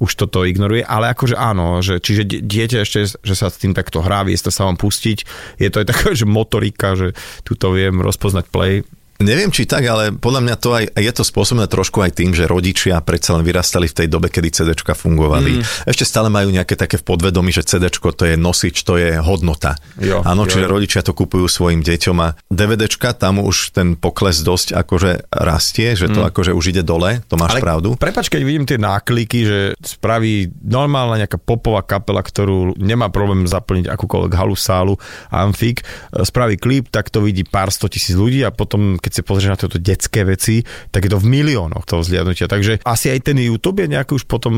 [0.00, 0.80] už toto ignoruje.
[0.80, 4.64] Ale akože áno, že, čiže dieťa ešte, že sa s tým takto hrá, vie sa
[4.64, 5.28] vám pustiť.
[5.60, 7.12] Je to aj taká, že motorika, že
[7.44, 8.80] tu to viem rozpoznať play
[9.18, 12.46] Neviem, či tak, ale podľa mňa to aj, je to spôsobené trošku aj tým, že
[12.46, 15.58] rodičia predsa len vyrastali v tej dobe, kedy CDčka fungovali.
[15.58, 15.90] Mm.
[15.90, 19.74] Ešte stále majú nejaké také v podvedomí, že CDčko to je nosič, to je hodnota.
[19.98, 20.70] Jo, Áno, jo, čiže jo.
[20.70, 26.06] rodičia to kupujú svojim deťom a DVDčka, tam už ten pokles dosť akože rastie, že
[26.14, 26.30] to mm.
[26.30, 27.98] akože už ide dole, to máš Ale pravdu.
[27.98, 33.90] Prepač, keď vidím tie nákliky, že spraví normálna nejaká popová kapela, ktorú nemá problém zaplniť
[33.90, 34.94] akúkoľvek halu, sálu,
[35.34, 35.82] amfik,
[36.14, 39.56] spraví klip, tak to vidí pár sto tisíc ľudí a potom, keď si pozrieš na
[39.56, 40.60] toto detské veci,
[40.92, 42.44] tak je to v miliónoch toho vzliadnutia.
[42.44, 44.54] Takže asi aj ten YouTube je nejaký už potom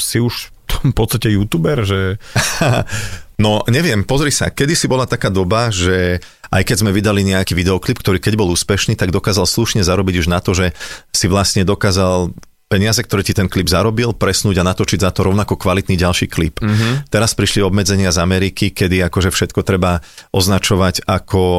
[0.00, 0.48] si už
[0.88, 2.16] v podstate youtuber, že...
[3.34, 6.22] No neviem, pozri sa, kedy si bola taká doba, že
[6.54, 10.30] aj keď sme vydali nejaký videoklip, ktorý keď bol úspešný, tak dokázal slušne zarobiť už
[10.30, 10.70] na to, že
[11.10, 12.30] si vlastne dokázal
[12.70, 16.62] peniaze, ktoré ti ten klip zarobil, presnúť a natočiť za to rovnako kvalitný ďalší klip.
[16.62, 17.10] Mm-hmm.
[17.10, 19.98] Teraz prišli obmedzenia z Ameriky, kedy akože všetko treba
[20.30, 21.56] označovať ako, o,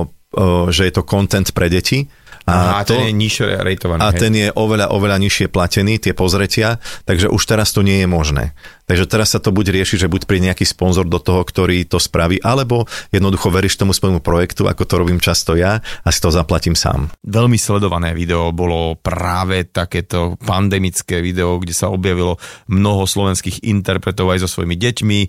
[0.72, 2.08] že je to content pre deti
[2.46, 4.06] a, a to, ten je nižšie rejtovaný.
[4.06, 4.20] A hej?
[4.22, 6.78] ten je oveľa, oveľa nižšie platený, tie pozretia,
[7.10, 8.54] takže už teraz to nie je možné.
[8.86, 11.98] Takže teraz sa to buď rieši, že buď príde nejaký sponzor do toho, ktorý to
[11.98, 16.30] spraví, alebo jednoducho veríš tomu svojmu projektu, ako to robím často ja a si to
[16.30, 17.10] zaplatím sám.
[17.26, 22.38] Veľmi sledované video bolo práve takéto pandemické video, kde sa objavilo
[22.70, 25.20] mnoho slovenských interpretov aj so svojimi deťmi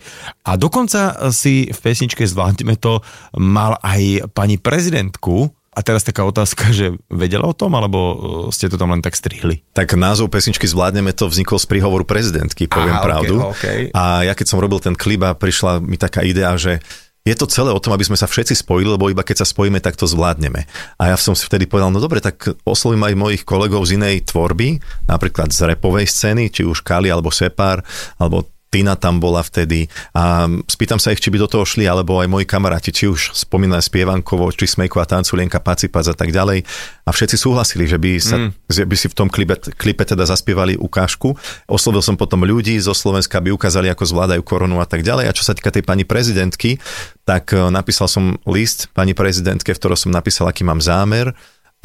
[0.44, 3.00] a dokonca si v pesničke Zvládneme to
[3.40, 8.16] mal aj pani prezidentku, a teraz taká otázka, že vedela o tom, alebo e,
[8.48, 9.60] ste to tam len tak strihli?
[9.76, 13.34] Tak názov pesničky Zvládneme to vznikol z príhovoru prezidentky, poviem Aha, pravdu.
[13.52, 13.92] okay, okay.
[13.92, 16.80] A ja keď som robil ten klip a prišla mi taká idea, že
[17.26, 19.82] je to celé o tom, aby sme sa všetci spojili, lebo iba keď sa spojíme,
[19.82, 20.62] tak to zvládneme.
[20.94, 24.30] A ja som si vtedy povedal, no dobre, tak oslovím aj mojich kolegov z inej
[24.30, 24.78] tvorby,
[25.10, 27.82] napríklad z repovej scény, či už Kali alebo Separ,
[28.14, 32.18] alebo Tina tam bola vtedy a spýtam sa ich, či by do toho šli, alebo
[32.18, 36.66] aj moji kamaráti, či už spomínané Spievankovo, či Smejko a Tanculienka, Pacipac a tak ďalej.
[37.06, 38.50] A všetci súhlasili, že by, sa, mm.
[38.66, 41.38] že by si v tom klipe, klipe teda zaspievali ukážku.
[41.70, 45.30] Oslovil som potom ľudí zo Slovenska, aby ukázali, ako zvládajú koronu a tak ďalej.
[45.30, 46.82] A čo sa týka tej pani prezidentky,
[47.22, 51.32] tak e, napísal som list pani prezidentke, v ktorom som napísal, aký mám zámer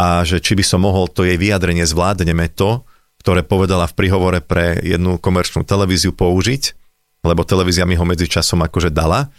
[0.02, 2.82] a že či by som mohol to jej vyjadrenie zvládneme to,
[3.22, 6.74] ktoré povedala v príhovore pre jednu komerčnú televíziu použiť,
[7.22, 9.30] lebo televízia mi ho medzičasom akože dala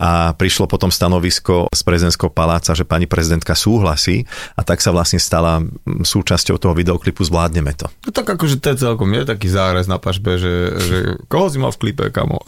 [0.00, 4.24] a prišlo potom stanovisko z prezidentského paláca, že pani prezidentka súhlasí
[4.56, 7.86] a tak sa vlastne stala súčasťou toho videoklipu Zvládneme to.
[8.06, 10.96] No tak akože to je celkom je taký zárez na pašbe, že, že
[11.28, 12.40] koho si mal v klipe, kamo?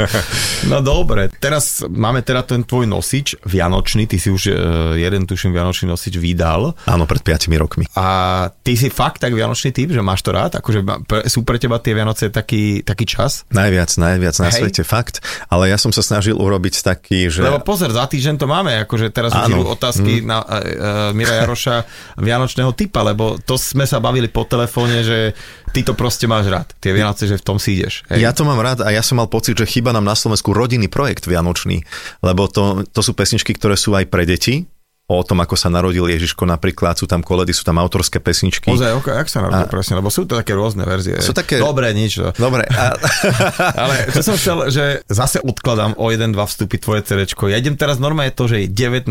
[0.70, 4.54] no dobre, teraz máme teda ten tvoj nosič vianočný, ty si už e,
[5.00, 6.76] jeden tuším vianočný nosič vydal.
[6.84, 7.84] Áno, pred 5 rokmi.
[7.96, 10.58] A ty si fakt tak vianočný typ, že máš to rád?
[10.58, 10.82] Akože
[11.28, 13.44] sú pre teba tie Vianoce taký, taký čas?
[13.52, 14.58] Najviac, najviac na Hej.
[14.62, 15.20] svete, fakt.
[15.52, 17.42] Ale ja som sa snažil urobiť taký, že...
[17.42, 20.26] Lebo pozor, za týždeň to máme, akože teraz už otázky mm.
[20.26, 21.82] na uh, Mira Jaroša
[22.26, 25.34] vianočného typa, lebo to sme sa bavili po telefóne, že
[25.74, 28.06] ty to proste máš rád, tie Vianoce, že v tom si ideš.
[28.10, 28.22] Hej?
[28.22, 30.86] Ja to mám rád a ja som mal pocit, že chyba nám na Slovensku rodinný
[30.86, 31.82] projekt Vianočný,
[32.22, 34.70] lebo to, to sú pesničky, ktoré sú aj pre deti,
[35.10, 38.70] o tom, ako sa narodil Ježiško napríklad, sú tam koledy, sú tam autorské pesničky.
[38.70, 41.18] Ozaj, ok, jak sa narodil presne, lebo sú to také rôzne verzie.
[41.18, 42.22] Sú také- Dobre, nič.
[42.34, 42.94] Dobre, a,
[43.82, 47.46] Ale čo som chcel, že zase odkladám o jeden, dva vstupy tvoje cerečko.
[47.46, 49.10] Ja idem teraz normálne to, že je 19.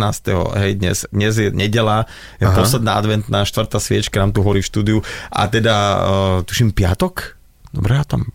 [0.56, 2.08] Hej, dnes, dnes je nedela,
[2.40, 2.56] je Aha.
[2.56, 7.36] posledná adventná, štvrtá sviečka nám tu horí v štúdiu a teda, uh, tuším, piatok?
[7.70, 8.26] Dobre, ja tam...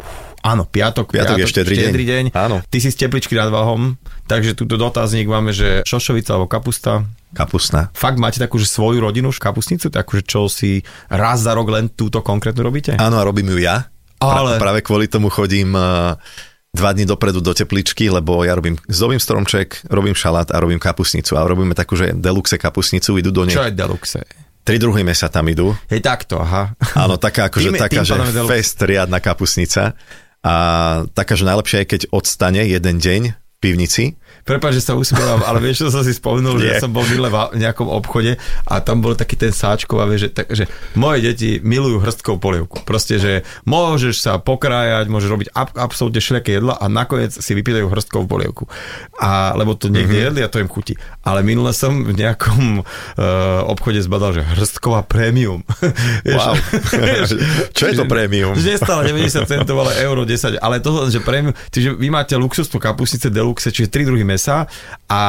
[0.44, 1.90] Áno, piatok, Piatok je štedrý deň.
[1.96, 2.24] deň.
[2.36, 2.60] Áno.
[2.68, 3.96] Ty si z tepličky nad Váhom,
[4.28, 7.08] takže túto dotazník máme, že šošovica alebo kapusta.
[7.34, 7.90] Kapusná.
[7.92, 11.90] Fakt máte takú, že svoju rodinu, kapustnicu, takú, že čo si raz za rok len
[11.90, 12.94] túto konkrétnu robíte?
[12.96, 13.90] Áno, a robím ju ja.
[14.22, 16.14] Ale- Pra, práve kvôli tomu chodím uh,
[16.70, 21.34] dva dní dopredu do tepličky, lebo ja robím, zdobím stromček, robím šalát a robím kapusnicu.
[21.36, 23.54] A robíme takú, že deluxe kapusnicu, idú do nej.
[23.54, 24.20] Čo je deluxe?
[24.64, 25.76] Tri druhy mesa tam idú.
[25.92, 26.72] Hej, takto, aha.
[26.96, 28.16] Áno, taká akože Tým- taká, tým že
[28.48, 29.92] fest riadna kapusnica.
[30.44, 30.54] A
[31.12, 34.16] taká, že najlepšie je, keď odstane jeden deň v pivnici.
[34.44, 37.32] Prepač, že sa usmievam, ale vieš, čo som si spomenul, že ja som bol minule
[37.32, 38.36] v nejakom obchode
[38.68, 42.36] a tam bol taký ten sáčkov a vieš, že, tak, že moje deti milujú hrstkou
[42.36, 42.84] polievku.
[42.84, 47.88] Proste, že môžeš sa pokrájať, môžeš robiť ab, absolútne všelijaké jedla a nakoniec si vypýtajú
[47.88, 48.68] hrstkou polievku.
[49.16, 50.26] A, lebo to niekde mm-hmm.
[50.28, 51.00] jedli a to im chutí.
[51.24, 55.64] Ale minule som v nejakom uh, obchode zbadal, že hrstková prémium.
[56.24, 56.56] Wow.
[57.76, 58.56] Čo je to prémium?
[58.56, 60.58] Že nestále 90 centov, ale euro 10.
[60.58, 64.66] Ale to, že prémium, čiže vy máte luxusnú kapusnice deluxe, čiže tri druhy mesa
[65.06, 65.20] a,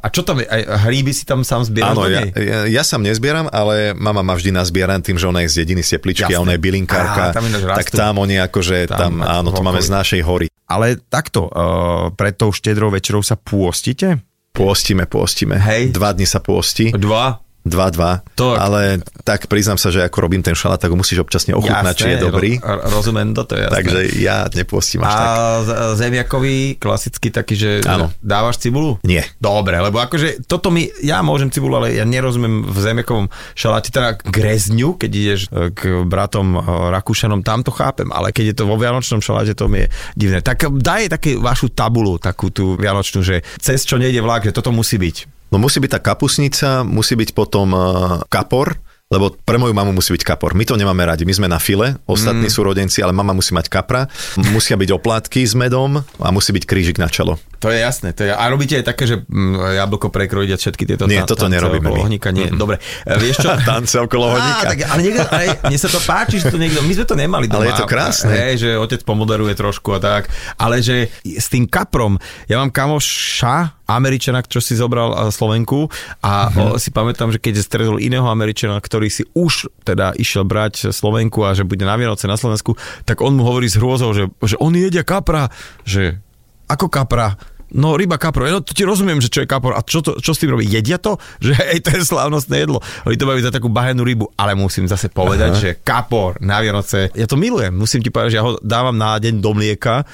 [0.00, 0.40] a čo tam?
[0.40, 4.32] Aj hríby si tam sám zbieraš Áno, ja, ja, ja sám nezbieram, ale mama ma
[4.32, 6.40] vždy nazbieran tým, že ona je z dediny z tepličky Jasné.
[6.40, 7.24] a ona je bylinkárka.
[7.30, 10.46] Á, tam tak tam oni akože, Tam tam, áno, to máme z našej hory.
[10.64, 14.24] Ale takto, uh, pred tou štedrou večerou sa pôstíte?
[14.54, 15.58] Pôstime, pôstime.
[15.58, 15.90] Hej.
[15.92, 16.94] Dva dni sa pôsti.
[16.94, 17.43] Dva?
[17.64, 18.20] Dva, dva.
[18.36, 21.94] To- ale tak priznám sa, že ako robím ten šalát, tak ho musíš občasne ochutnať,
[21.96, 22.50] či je dobrý.
[22.60, 23.74] Ro, rozumiem to, to je jasné.
[23.74, 25.24] Takže ja nepôstim až tak.
[25.24, 28.12] a z- zemiakový, klasický taký, že Áno.
[28.20, 29.00] dávaš cibulu?
[29.00, 29.24] Nie.
[29.36, 34.20] Dobre, lebo akože toto mi, ja môžem cibulu, ale ja nerozumiem v zemiakovom šaláte, teda
[34.20, 36.60] grezňu, keď ideš e, k bratom e,
[36.92, 40.38] Rakúšanom, tam to chápem, ale keď je to vo vianočnom šaláte, to mi je divné.
[40.38, 44.68] Tak daj také vašu tabulu, takú tú vianočnú, že cez čo nejde vlak, že toto
[44.68, 45.33] musí byť.
[45.54, 48.74] No musí byť tá kapusnica, musí byť potom uh, kapor,
[49.06, 50.50] lebo pre moju mamu musí byť kapor.
[50.58, 52.54] My to nemáme radi, my sme na file, ostatní mm.
[52.58, 54.10] sú rodenci, ale mama musí mať kapra,
[54.50, 57.38] musia byť oplátky s medom a musí byť krížik na čelo.
[57.64, 58.12] To je jasné.
[58.12, 61.48] To je, a robíte aj také, že mm, jablko prekrojiť a všetky tieto Nie, toto
[61.48, 62.04] nerobíme okolo my.
[62.04, 62.52] Ohníka, nie.
[62.52, 62.76] Dobre.
[63.08, 63.56] E, Vieš čo?
[63.68, 64.36] Tance okolo.
[64.36, 67.16] Á, tak, ale, niekto, ale mne sa to páči, že to niekto, my sme to
[67.16, 67.64] nemali doma.
[67.64, 68.36] Ale je to krásne.
[68.36, 70.28] Hej, že otec pomoderuje trošku a tak,
[70.60, 72.20] ale že s tým kaprom,
[72.52, 75.88] ja mám kamoša, Američana, čo si zobral eh, Slovenku
[76.24, 76.80] a mm-hmm.
[76.80, 81.56] si pamätám, že keď stretol iného Američana, ktorý si už teda išiel brať Slovenku a
[81.56, 82.76] že bude na Vianoce na Slovensku,
[83.08, 85.52] tak on mu hovorí s hrôzou, že, že oni jedia kapra,
[85.84, 86.20] že
[86.64, 87.36] ako kapra?
[87.74, 90.38] No ryba kapro, no ti rozumiem, že čo je kapor a čo, to, čo s
[90.38, 90.64] tým robí?
[90.70, 91.18] Jedia to?
[91.44, 92.78] Že hej, to je slávnostné jedlo.
[93.04, 95.60] Oni to majú za takú bahenú rybu, ale musím zase povedať, Aha.
[95.60, 99.18] že kapor na Vianoce, ja to milujem, musím ti povedať, že ja ho dávam na
[99.18, 100.06] deň do mlieka,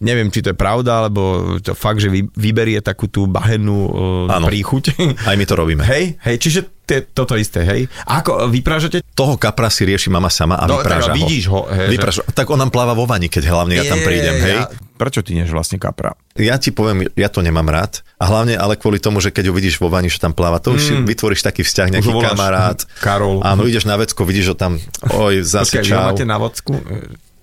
[0.00, 1.20] neviem, či to je pravda, alebo
[1.58, 3.90] to fakt, že vy, vyberie takú tú bahennú uh,
[4.30, 4.46] Áno.
[4.46, 4.94] príchuť.
[5.22, 5.82] Aj my to robíme.
[5.82, 7.84] Hej, hej, čiže te, toto isté, hej.
[8.02, 9.04] A ako vyprážate?
[9.12, 11.18] Toho kapra si rieši mama sama a No, vypráža tak ho.
[11.18, 12.22] vidíš ho, hej, Vypráža.
[12.26, 14.56] Tak on nám pláva vo vani, keď hlavne ja tam prídem, hej.
[14.56, 16.16] Ja, prečo ty než vlastne kapra?
[16.32, 18.00] Ja ti poviem, ja to nemám rád.
[18.16, 20.72] A hlavne ale kvôli tomu, že keď ho vidíš vo vani, že tam pláva, to
[20.72, 22.78] už si vytvoríš taký vzťah, nejaký kamarát.
[22.98, 23.44] Karol.
[23.44, 26.08] Áno, ideš na vecko, vidíš ho tam, oj, zase ho čau.
[26.08, 26.72] máte na vodku?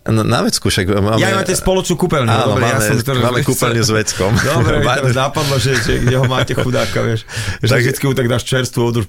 [0.05, 1.17] No, na vecku však máme...
[1.17, 2.29] Ja máte spoločnú kúpeľňu.
[2.29, 4.31] Áno, dobre, ja máme, som to, máme kúpeľňu s veckom.
[4.53, 7.25] Dobre, Máme- napadlo, že, že kde ho máte chudáka, vieš.
[7.65, 9.01] Že Tak- vždycky mu tak dáš čerstvú vodu.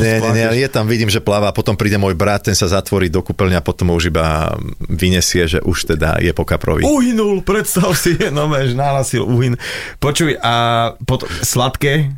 [0.00, 3.12] Nie, nie, nie, je tam, vidím, že pláva, potom príde môj brat, ten sa zatvorí
[3.12, 4.56] do kúpeľne a potom už iba
[4.88, 6.80] vyniesie, že už teda je po kaprovi.
[6.80, 9.60] Uhynul, predstav si, no mež, náhlasil uhyn.
[10.00, 10.54] Počuj, a
[11.04, 12.08] potom sladké?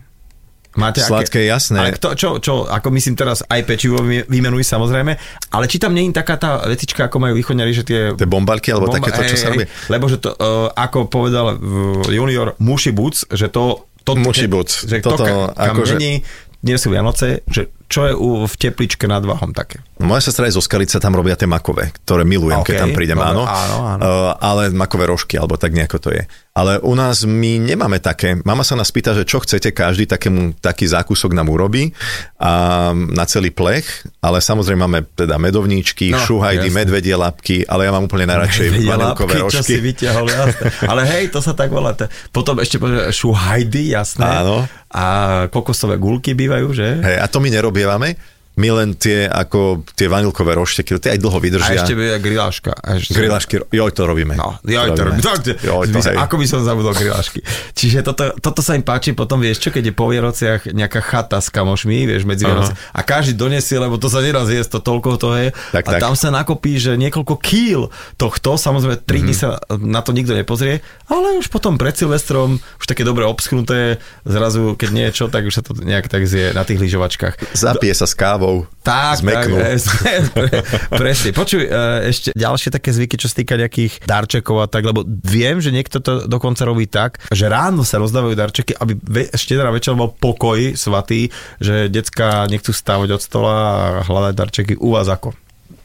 [0.79, 1.83] Máte Sladké, jasné.
[1.83, 5.19] Ale kto, čo, čo, ako myslím teraz, aj pečivo vy- vymenuj samozrejme,
[5.51, 8.01] ale či tam nie je taká tá vecička, ako majú východňari, že tie...
[8.15, 9.67] Tie bombalky, alebo Bomba- takéto, čo sa robí.
[9.91, 13.91] Lebo že to, uh, ako povedal uh, junior Muši Buc, že to...
[14.07, 16.23] to Muši Buc, Že toto to, ka- kam akože- není,
[16.61, 19.83] nie sú Vianoce, že čo je u, v tepličke nad Váhom také?
[19.99, 23.19] Moja sestra je zo Skalica, tam robia tie makové, ktoré milujem, keď OK, tam prídem,
[23.19, 23.43] dobre, áno.
[23.43, 24.03] áno, áno.
[24.07, 26.23] Uh, ale makové rožky, alebo tak nejako to je.
[26.51, 28.35] Ale u nás my nemáme také.
[28.43, 31.95] Mama sa nás pýta, že čo chcete, každý takému, taký zákusok nám urobí
[32.37, 33.87] a na celý plech,
[34.19, 36.75] ale samozrejme máme teda medovníčky, No, šuhajdy, jasné.
[36.77, 39.85] medvedie lapky, ale ja mám úplne najradšej vanilkové lapky, Čo si rožky.
[39.85, 40.67] vyťahol, jasné.
[40.85, 41.95] Ale hej, to sa tak volá.
[42.29, 42.83] Potom ešte
[43.15, 44.27] šuhajdy, jasné.
[44.27, 44.67] Áno.
[44.91, 45.05] A
[45.49, 46.99] kokosové gulky bývajú, že?
[46.99, 48.19] Hej, a to my nerobievame.
[48.61, 49.59] My len tie, ako
[49.91, 51.81] tie vanilkové rošteky, tie aj dlho A vydržia.
[51.81, 52.77] ešte bude griláška.
[52.77, 53.17] A ešte...
[53.17, 54.37] Grilašky, joj, to robíme.
[54.37, 55.21] No, joj, to robím.
[55.21, 56.17] Tak, Joj, to, hej.
[56.19, 57.41] ako by som zabudol grilášky.
[57.73, 61.39] Čiže toto, toto sa im páči, potom vieš čo, keď je po Vienociach nejaká chata
[61.39, 62.77] s kamošmi, vieš, medzi Vianoce.
[62.91, 65.47] A každý donesie, lebo to sa nedá zjesť, to toľko to je.
[65.71, 66.01] Tak, a tak.
[66.03, 69.39] tam sa nakopí, že niekoľko kíl tohto, samozrejme 3 dní Mhm.
[69.39, 74.75] sa na to nikto nepozrie, ale už potom pred Silvestrom, už také dobre obschnuté, zrazu,
[74.75, 77.55] keď niečo, tak už sa to nejak tak zje na tých lyžovačkách.
[77.55, 78.50] Zapije sa s kávou.
[78.81, 79.61] Tak, Zmeknú.
[79.61, 80.49] tak, pre,
[80.89, 81.31] presne.
[81.37, 81.71] Počuj, e,
[82.09, 86.01] ešte ďalšie také zvyky, čo sa týka nejakých darčekov a tak, lebo viem, že niekto
[86.01, 90.75] to dokonca robí tak, že ráno sa rozdávajú darčeky, aby ve, štedrá večer bol pokoj
[90.75, 91.29] svatý,
[91.61, 95.37] že decka nechcú stávať od stola a hľadať darčeky u vás ako.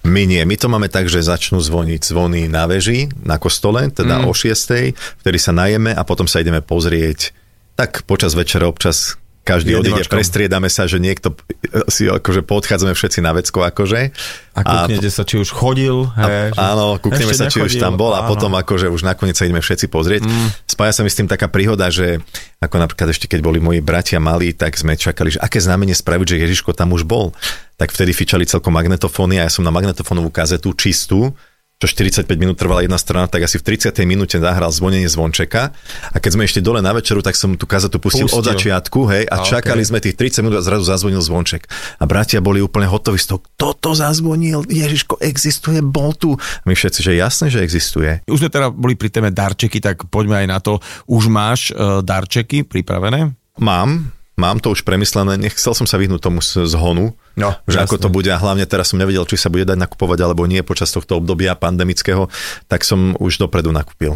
[0.06, 4.22] My nie, my to máme tak, že začnú zvoniť zvony na veži, na kostole, teda
[4.22, 4.30] mm.
[4.30, 4.94] o 6,
[5.26, 7.34] vtedy sa najeme a potom sa ideme pozrieť.
[7.74, 11.38] Tak počas večera občas každý Jedným odíde, prestriedame sa, že niekto
[11.86, 14.10] si akože podchádzame všetci na vecko akože.
[14.58, 16.10] A kúknete sa, či už chodil.
[16.18, 18.34] A, Hej, že áno, kúkneme sa, či už nechodil, tam bol a áno.
[18.34, 20.26] potom akože už nakoniec sa ideme všetci pozrieť.
[20.26, 20.50] Mm.
[20.66, 22.26] Spája sa mi s tým taká príhoda, že
[22.58, 26.26] ako napríklad ešte keď boli moji bratia malí, tak sme čakali, že aké znamenie spraviť,
[26.26, 27.30] že Ježiško tam už bol.
[27.78, 31.38] Tak vtedy fičali celkom magnetofóny a ja som na magnetofónovú kazetu čistú
[31.86, 33.94] čo 45 minút trvala jedna strana, tak asi v 30.
[34.04, 35.70] minúte zahral zvonenie zvončeka
[36.10, 38.42] a keď sme ešte dole na večeru, tak som tú kazetu pustil, Pustil.
[38.42, 39.90] od začiatku, hej, A, a čakali okej.
[39.94, 41.70] sme tých 30 minút a zrazu zazvonil zvonček.
[41.98, 46.34] A bratia boli úplne hotoví z toho, kto to zazvonil, Ježiško, existuje, bol tu.
[46.64, 48.26] My všetci, že jasné, že existuje.
[48.26, 50.82] Už sme teda boli pri téme darčeky, tak poďme aj na to.
[51.06, 53.30] Už máš uh, darčeky pripravené?
[53.56, 58.00] Mám, mám to už premyslené, nechcel som sa vyhnúť tomu z- zhonu, No, že ako
[58.00, 60.92] to bude a hlavne teraz som nevedel, či sa bude dať nakupovať alebo nie počas
[60.96, 62.32] tohto obdobia pandemického,
[62.72, 64.16] tak som už dopredu nakúpil.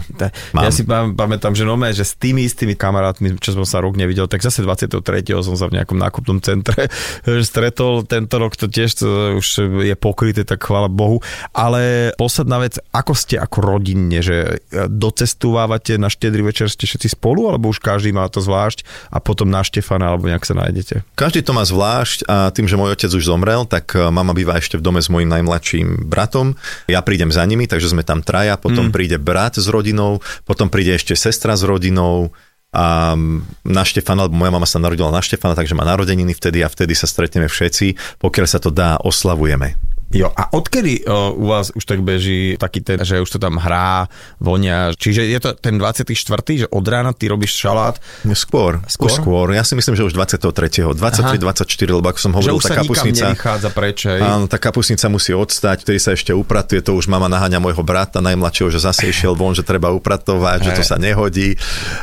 [0.56, 0.64] Mám.
[0.64, 4.00] ja si pam, pamätám, že nome, že s tými istými kamarátmi, čo som sa rok
[4.00, 5.04] nevidel, tak zase 23.
[5.44, 6.88] som sa v nejakom nákupnom centre
[7.50, 8.08] stretol.
[8.08, 9.04] Tento rok to tiež
[9.36, 9.48] už
[9.84, 11.20] je pokryté, tak chvála Bohu.
[11.52, 17.52] Ale posledná vec, ako ste ako rodinne, že docestúvávate na štedrý večer, ste všetci spolu,
[17.52, 21.04] alebo už každý má to zvlášť a potom na Štefana, alebo nejak sa nájdete?
[21.20, 24.58] Každý to má zvlášť a tým, že môj otec už zomrel, tak e, mama býva
[24.58, 26.58] ešte v dome s mojim najmladším bratom.
[26.90, 28.94] Ja prídem za nimi, takže sme tam traja, potom mm.
[28.94, 32.32] príde brat s rodinou, potom príde ešte sestra s rodinou
[32.70, 33.18] a
[33.66, 36.94] na Štefana, lebo moja mama sa narodila na Štefana, takže má narodeniny vtedy a vtedy
[36.94, 38.22] sa stretneme všetci.
[38.22, 39.74] Pokiaľ sa to dá, oslavujeme.
[40.10, 43.62] Jo, a odkedy o, u vás už tak beží taký ten, že už to tam
[43.62, 44.10] hrá,
[44.42, 46.18] vonia, čiže je to ten 24.,
[46.66, 48.02] že od rána ty robíš šalát,
[48.34, 49.14] Skôr, Skôr?
[49.14, 49.48] skôr.
[49.54, 50.98] Ja si myslím, že už 23.
[50.98, 53.26] 23, 24, lebo ako som že hovoril, už tá sa kapusnica...
[53.30, 54.22] nevychádza preč, hej?
[54.26, 58.18] Áno, tá kapusnica musí odstať, vtedy sa ešte upratuje, to už mama naháňa môjho brata
[58.18, 60.90] najmladšieho, že zase išiel von, že treba upratovať, že to Hej.
[60.90, 61.54] sa nehodí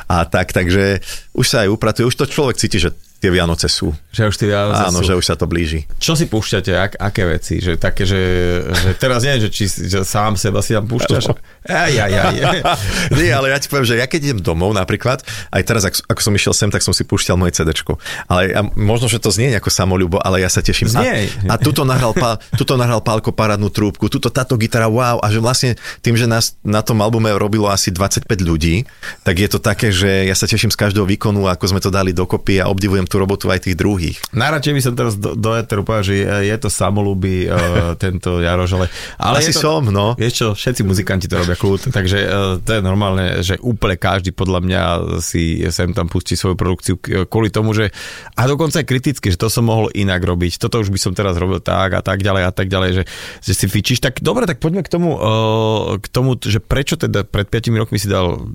[0.06, 1.02] a tak, takže
[1.34, 2.94] už sa aj upratuje, už to človek cíti, že
[3.26, 3.90] tie Vianoce sú.
[4.14, 5.10] Že už ty Vianoce Áno, sú.
[5.10, 5.82] že už sa to blíži.
[5.98, 7.58] Čo si púšťate, ak, aké veci?
[7.58, 8.22] Že také, že,
[8.70, 11.34] že teraz neviem, že či že sám seba si tam púšťaš.
[11.66, 12.36] Aj, aj, aj.
[13.18, 16.20] Nie, ale ja ti poviem, že ja keď idem domov napríklad, aj teraz, ako, ako
[16.22, 17.98] som išiel sem, tak som si púšťal moje CDčko.
[18.30, 20.86] Ale ja, možno, že to znie ako samolúbo, ale ja sa teším.
[20.86, 21.26] Znie.
[21.50, 25.18] A, a tuto, nahral, pá, tuto nahral Pálko parádnu trúbku, tuto táto gitara, wow.
[25.18, 25.74] A že vlastne
[26.06, 28.86] tým, že nás na tom albume robilo asi 25 ľudí,
[29.26, 32.14] tak je to také, že ja sa teším z každého výkonu, ako sme to dali
[32.14, 34.18] dokopy a obdivujem tú robotu aj tých druhých.
[34.32, 38.38] Najradšej by som teraz do, do Eteru povedal, že je, je to samolúby uh, tento
[38.40, 40.14] Jaroš, ale, ale Asi to, som, no.
[40.16, 44.30] Vieš čo, všetci muzikanti to robia kľud, takže uh, to je normálne, že úplne každý
[44.32, 44.82] podľa mňa
[45.24, 46.94] si sem tam pustí svoju produkciu
[47.26, 47.90] kvôli tomu, že
[48.36, 51.34] a dokonca je kriticky, že to som mohol inak robiť, toto už by som teraz
[51.36, 53.02] robil tak a tak ďalej a tak ďalej, že,
[53.42, 53.98] že si fičíš.
[54.00, 57.98] Tak dobre, tak poďme k tomu, uh, k tomu, že prečo teda pred 5 rokmi
[57.98, 58.46] si dal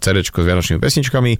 [0.00, 1.32] CDčko s vianočnými pesničkami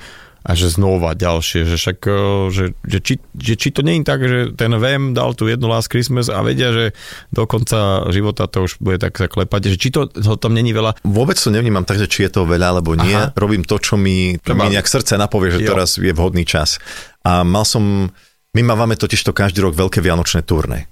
[0.46, 2.18] a že znova ďalšie, že však, eh,
[2.54, 5.66] že, že, či, že či to nie je tak, že ten VM dal tu jednu
[5.66, 6.94] Last Christmas a vedia, že
[7.34, 10.70] do konca života to už bude tak sa klepať, že či to, to tam není
[10.70, 11.02] veľa.
[11.02, 13.18] Vôbec to nevnímam tak, že či je to veľa alebo nie.
[13.18, 13.34] Aha.
[13.34, 15.74] Robím to, čo mi, mi nejak srdce napovie, že Jo.
[15.74, 16.78] teraz je vhodný čas.
[17.26, 18.06] A mal som,
[18.54, 20.86] my máme totiž to každý rok veľké vianočné turné,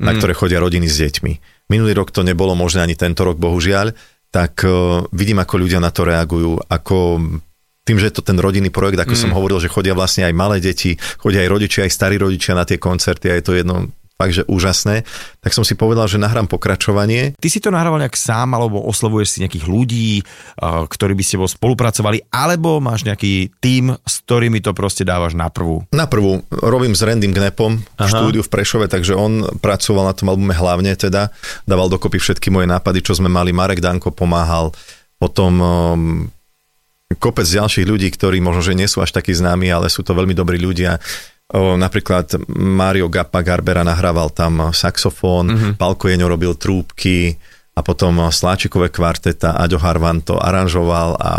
[0.00, 1.32] na ktoré chodia rodiny s deťmi.
[1.68, 3.92] Minulý rok to nebolo možné ani tento rok, bohužiaľ,
[4.32, 7.20] tak uh, vidím, ako ľudia na to reagujú, ako
[7.84, 9.20] tým, že je to ten rodinný projekt, ako mm.
[9.20, 12.64] som hovoril, že chodia vlastne aj malé deti, chodia aj rodičia, aj starí rodičia na
[12.64, 15.02] tie koncerty a je to jedno fakt, že úžasné,
[15.42, 19.28] tak som si povedal, že nahrám pokračovanie Ty si to nahrával nejak sám, alebo oslovuješ
[19.36, 24.62] si nejakých ľudí, uh, ktorí by s tebou spolupracovali, alebo máš nejaký tím, s ktorými
[24.62, 25.82] to proste dávaš na prvú.
[25.90, 28.06] Na prvú robím s Randym Gnepom v Aha.
[28.06, 31.34] štúdiu v Prešove, takže on pracoval na tom albume hlavne teda,
[31.66, 34.70] dával dokopy všetky moje nápady, čo sme mali, Marek Danko pomáhal,
[35.18, 36.00] potom um,
[37.16, 40.32] kopec ďalších ľudí, ktorí možno, že nie sú až takí známi, ale sú to veľmi
[40.32, 40.98] dobrí ľudia.
[41.52, 45.72] O, napríklad Mario Gappa Garbera nahrával tam saxofón, mm-hmm.
[45.76, 47.36] Palko Jeňo robil trúbky
[47.74, 51.30] a potom Sláčikové kvarteta, Aďo Harvan to aranžoval a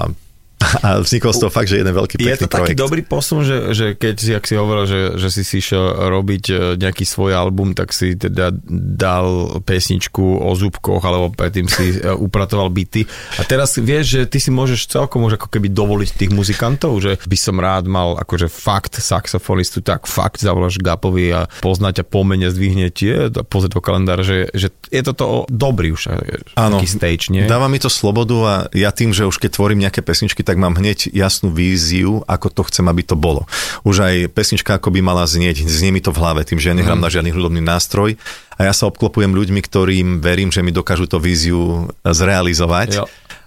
[0.56, 2.74] a vznikol z toho fakt, že jeden veľký pekný Je to projekt.
[2.74, 5.84] taký dobrý posun, že, že keď si, ak si hovoril, že, že si si išiel
[6.08, 8.56] robiť e, nejaký svoj album, tak si teda
[8.96, 13.04] dal pesničku o zúbkoch, alebo predtým si e, upratoval byty.
[13.36, 17.20] A teraz vieš, že ty si môžeš celkom už ako keby dovoliť tých muzikantov, že
[17.28, 22.48] by som rád mal akože fakt saxofonistu, tak fakt zavoláš Gapovi a poznať a pomene
[22.48, 27.44] zdvihne tie, pozrieť do kalendára, že, že je toto dobrý už e, Áno, stage, nie?
[27.44, 30.78] Dáva mi to slobodu a ja tým, že už keď tvorím nejaké pesničky, tak mám
[30.78, 33.50] hneď jasnú víziu, ako to chcem, aby to bolo.
[33.82, 36.78] Už aj pesnička ako by mala znieť, znie mi to v hlave, tým, že ja
[36.78, 37.06] nehrám mm.
[37.06, 38.16] na žiadny hudobný nástroj
[38.56, 43.02] a ja sa obklopujem ľuďmi, ktorým verím, že mi dokážu to víziu zrealizovať.
[43.02, 43.06] Jo.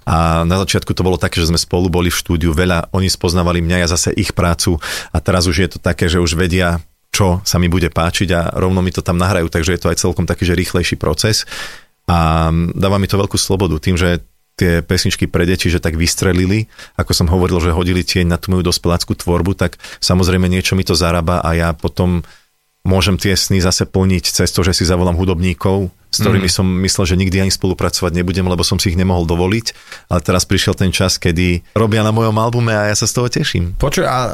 [0.09, 3.61] A na začiatku to bolo také, že sme spolu boli v štúdiu, veľa oni spoznávali
[3.61, 4.81] mňa, ja zase ich prácu
[5.13, 6.81] a teraz už je to také, že už vedia,
[7.13, 10.01] čo sa mi bude páčiť a rovno mi to tam nahrajú, takže je to aj
[10.01, 11.45] celkom taký, že rýchlejší proces
[12.09, 14.25] a dáva mi to veľkú slobodu tým, že
[14.59, 16.66] tie pesničky pre deti, že tak vystrelili,
[16.99, 20.83] ako som hovoril, že hodili tieň na tú moju dospeláckú tvorbu, tak samozrejme niečo mi
[20.83, 22.27] to zarába a ja potom
[22.83, 26.57] môžem tie sny zase plniť cez to, že si zavolám hudobníkov, s ktorými mm.
[26.57, 29.66] som myslel, že nikdy ani spolupracovať nebudem, lebo som si ich nemohol dovoliť.
[30.09, 33.29] Ale teraz prišiel ten čas, kedy robia na mojom albume a ja sa z toho
[33.29, 33.77] teším.
[33.77, 34.29] Počuj, a uh,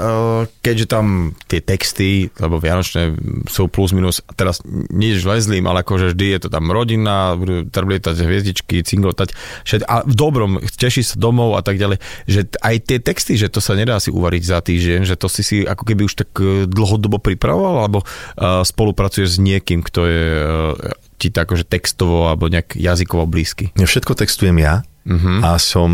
[0.62, 3.18] keďže tam tie texty, lebo Vianočné
[3.50, 4.62] sú plus minus, a teraz
[4.94, 9.34] nič zlým, ale akože vždy je to tam rodina, budú trblietať hviezdičky, cinglotať,
[9.84, 11.98] a v dobrom, teší sa domov a tak ďalej,
[12.30, 15.42] že aj tie texty, že to sa nedá si uvariť za týždeň, že to si
[15.42, 20.24] si ako keby už tak e, dlhodobo pripravoval, alebo uh, spolupracuješ s niekým, kto je
[21.18, 23.70] ti to akože textovo alebo nejak jazykovo blízky?
[23.78, 25.40] Ja všetko textujem ja, uh-huh.
[25.44, 25.90] a som,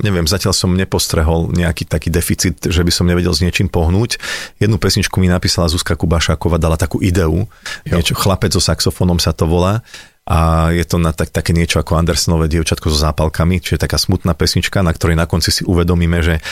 [0.00, 4.18] neviem, zatiaľ som nepostrehol nejaký taký deficit, že by som nevedel s niečím pohnúť.
[4.58, 7.46] Jednu pesničku mi napísala Zuzka Kubášáková, dala takú ideu,
[7.86, 7.94] jo.
[7.94, 9.84] niečo, chlapec so saxofónom sa to volá
[10.26, 14.34] a je to na tak, také niečo ako Andersonové dievčatko so zápalkami, čiže taká smutná
[14.34, 16.42] pesnička, na ktorej na konci si uvedomíme, že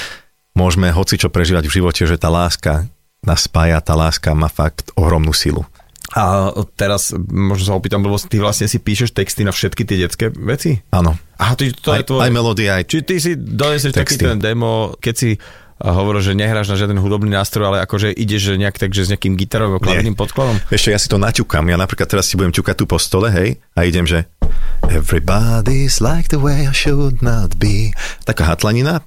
[0.54, 2.86] môžeme hoci čo prežívať v živote, že tá láska
[3.26, 5.66] nás spája, tá láska má fakt ohromnú silu.
[6.14, 10.30] A teraz možno sa opýtam, lebo ty vlastne si píšeš texty na všetky tie detské
[10.30, 10.78] veci?
[10.94, 11.18] Áno.
[11.42, 12.20] Aha, to, to aj, je tvoj...
[12.22, 15.30] aj melódia, aj Či ty si doneseš taký ten demo, keď si
[15.82, 19.34] hovoril, že nehráš na žiaden hudobný nástroj, ale akože ideš nejak tak, že s nejakým
[19.34, 20.62] gitarovým klavírnym podkladom?
[20.70, 21.66] Ešte ja si to naťukám.
[21.66, 24.30] Ja napríklad teraz si budem ťukať tu po stole, hej, a idem, že
[24.86, 27.90] Everybody's like the way I should not be.
[28.22, 29.02] Taká hatlanina,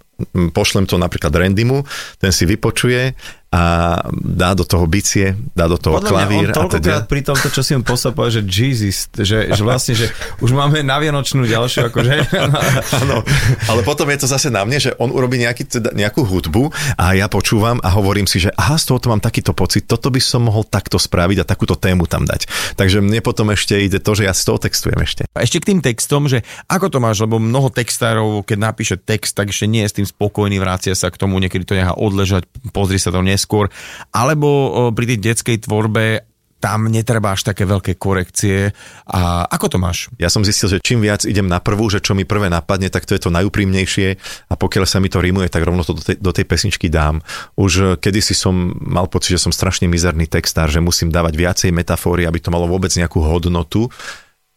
[0.52, 1.86] pošlem to napríklad Randymu,
[2.20, 3.13] ten si vypočuje
[3.47, 3.63] a
[4.12, 6.51] dá do toho bicie, dá do toho Podľa klavír.
[6.51, 7.07] Mňa on toľkokrát teda...
[7.07, 10.12] pri tomto, čo si on poslal, povedal, že Jesus, že, že vlastne, že
[10.43, 12.27] už máme na Vianočnú ďalšiu, akože.
[12.99, 13.23] Áno,
[13.71, 17.15] ale potom je to zase na mne, že on urobí nejaký, teda, nejakú hudbu a
[17.15, 20.19] ja počúvam a hovorím si, že aha, z toho to mám takýto pocit, toto by
[20.19, 22.51] som mohol takto spraviť a takúto tému tam dať.
[22.75, 25.23] Takže mne potom ešte ide to, že ja z toho textujem ešte.
[25.31, 29.39] A ešte k tým textom, že ako to máš, lebo mnoho textárov, keď napíše text,
[29.39, 32.43] tak ešte nie je s tým spokojný, vrácia sa k tomu, niekedy to nechá odležať,
[32.75, 33.69] pozri sa to neskôr,
[34.10, 36.26] alebo pri tej detskej tvorbe
[36.58, 38.73] tam netreba až také veľké korekcie.
[39.13, 40.10] A ako to máš?
[40.17, 43.06] Ja som zistil, že čím viac idem na prvú, že čo mi prvé napadne, tak
[43.06, 44.17] to je to najúprimnejšie
[44.50, 47.21] a pokiaľ sa mi to rímuje, tak rovno to do tej, do tej pesničky dám.
[47.62, 52.26] Už kedysi som mal pocit, že som strašne mizerný textár, že musím dávať viacej metafóry,
[52.26, 53.93] aby to malo vôbec nejakú hodnotu.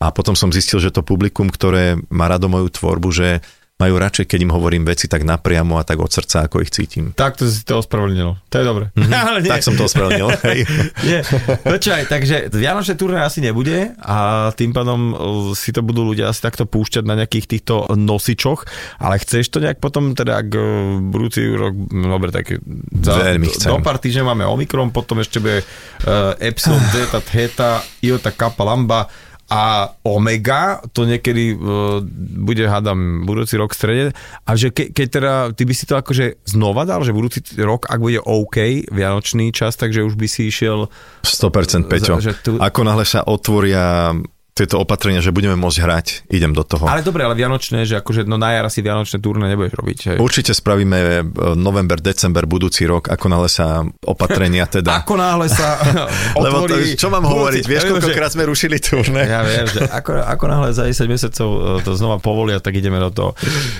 [0.00, 3.44] A potom som zistil, že to publikum, ktoré má rado moju tvorbu, že
[3.80, 7.16] majú radšej, keď im hovorím veci tak napriamo a tak od srdca, ako ich cítim.
[7.16, 8.36] Tak to si to ospravedlnilo.
[8.52, 8.84] To je dobre.
[8.92, 9.20] Mm-hmm.
[9.32, 9.48] Ale nie.
[9.48, 10.28] Tak som to ospravedlnil.
[11.08, 11.20] nie.
[11.64, 15.16] Počkaj, takže Vianočné turné asi nebude a tým pádom uh,
[15.56, 18.68] si to budú ľudia asi takto púšťať na nejakých týchto nosičoch,
[19.00, 22.60] ale chceš to nejak potom teda, ak uh, budúci rok, no dobre, tak
[23.00, 23.72] za, Veľmi chcem.
[23.72, 29.08] do pár týždňov máme Omikron, potom ešte bude uh, Epsilon, Zeta, Theta, Iota, Kappa, Lambda,
[29.50, 31.98] a Omega, to niekedy uh,
[32.38, 34.06] bude, hádam, budúci rok v strede.
[34.46, 37.90] A že ke, keď teda, ty by si to akože znova dal, že budúci rok,
[37.90, 40.86] ak bude OK, vianočný čas, takže už by si išiel...
[41.26, 42.22] 100% Peťo.
[42.22, 42.62] Za, že tu...
[42.62, 44.14] Ako náhle sa otvoria
[44.60, 46.84] tieto opatrenia, že budeme môcť hrať, idem do toho.
[46.84, 49.98] Ale dobre, ale Vianočné, že akože no na jar asi Vianočné turné nebudeš robiť.
[50.12, 50.16] Hej.
[50.20, 51.20] Určite spravíme e,
[51.56, 55.00] november, december budúci rok, ako náhle sa opatrenia teda...
[55.00, 55.80] ako náhle sa
[56.44, 59.24] Lebo to, čo mám budúci, hovoriť, vieš, koľkokrát sme rušili turné.
[59.24, 63.00] Ja viem, že ako, ako náhle za 10 mesiacov e, to znova povolia, tak ideme
[63.00, 63.30] do toho.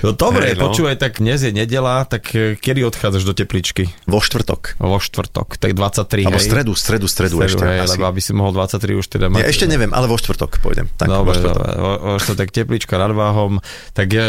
[0.01, 0.73] No dobre, hey, no.
[0.73, 3.93] počúvaj, tak dnes je nedela, tak e, kedy odchádzaš do tepličky?
[4.09, 4.81] Vo štvrtok.
[4.81, 7.63] Vo štvrtok, tak 23, Alebo stredu, stredu, stredu, stredu ešte.
[7.69, 9.45] Hej, lebo aby si mohol 23 už teda mať...
[9.45, 10.87] Ja ešte neviem, ale vo štvrtok pôjdem.
[10.95, 13.59] Tak, dobre, dobre, o, o, tak teplička nad váhom.
[13.91, 14.23] Tak e,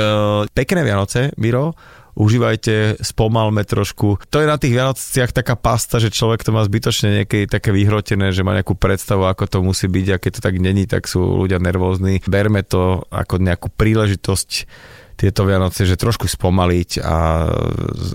[0.51, 1.79] pekné Vianoce, Miro
[2.13, 4.21] užívajte, spomalme trošku.
[4.29, 8.37] To je na tých Vianociach taká pasta, že človek to má zbytočne niekedy také vyhrotené,
[8.37, 11.25] že má nejakú predstavu, ako to musí byť a keď to tak není, tak sú
[11.25, 12.21] ľudia nervózni.
[12.29, 14.69] Berme to ako nejakú príležitosť
[15.23, 17.47] tieto Vianoce, že trošku spomaliť a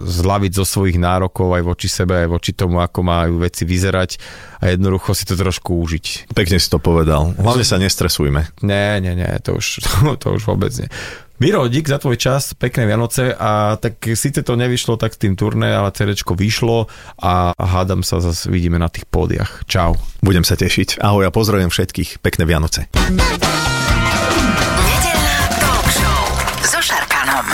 [0.03, 4.19] zlaviť zo svojich nárokov aj voči sebe, aj voči tomu, ako majú veci vyzerať
[4.59, 6.35] a jednoducho si to trošku užiť.
[6.35, 7.31] Pekne si to povedal.
[7.39, 8.51] Hlavne sa nestresujme.
[8.59, 9.91] Nie, nie, nie, to už, to,
[10.21, 10.91] to už vôbec nie.
[11.37, 15.37] Miro, dík za tvoj čas, pekné Vianoce a tak síce to nevyšlo tak s tým
[15.37, 16.89] turné, ale CD vyšlo
[17.21, 19.63] a hádam sa zase vidíme na tých pódiach.
[19.69, 19.95] Čau.
[20.25, 20.97] Budem sa tešiť.
[20.97, 22.25] Ahoj a pozdravujem všetkých.
[22.25, 22.89] Pekné Vianoce.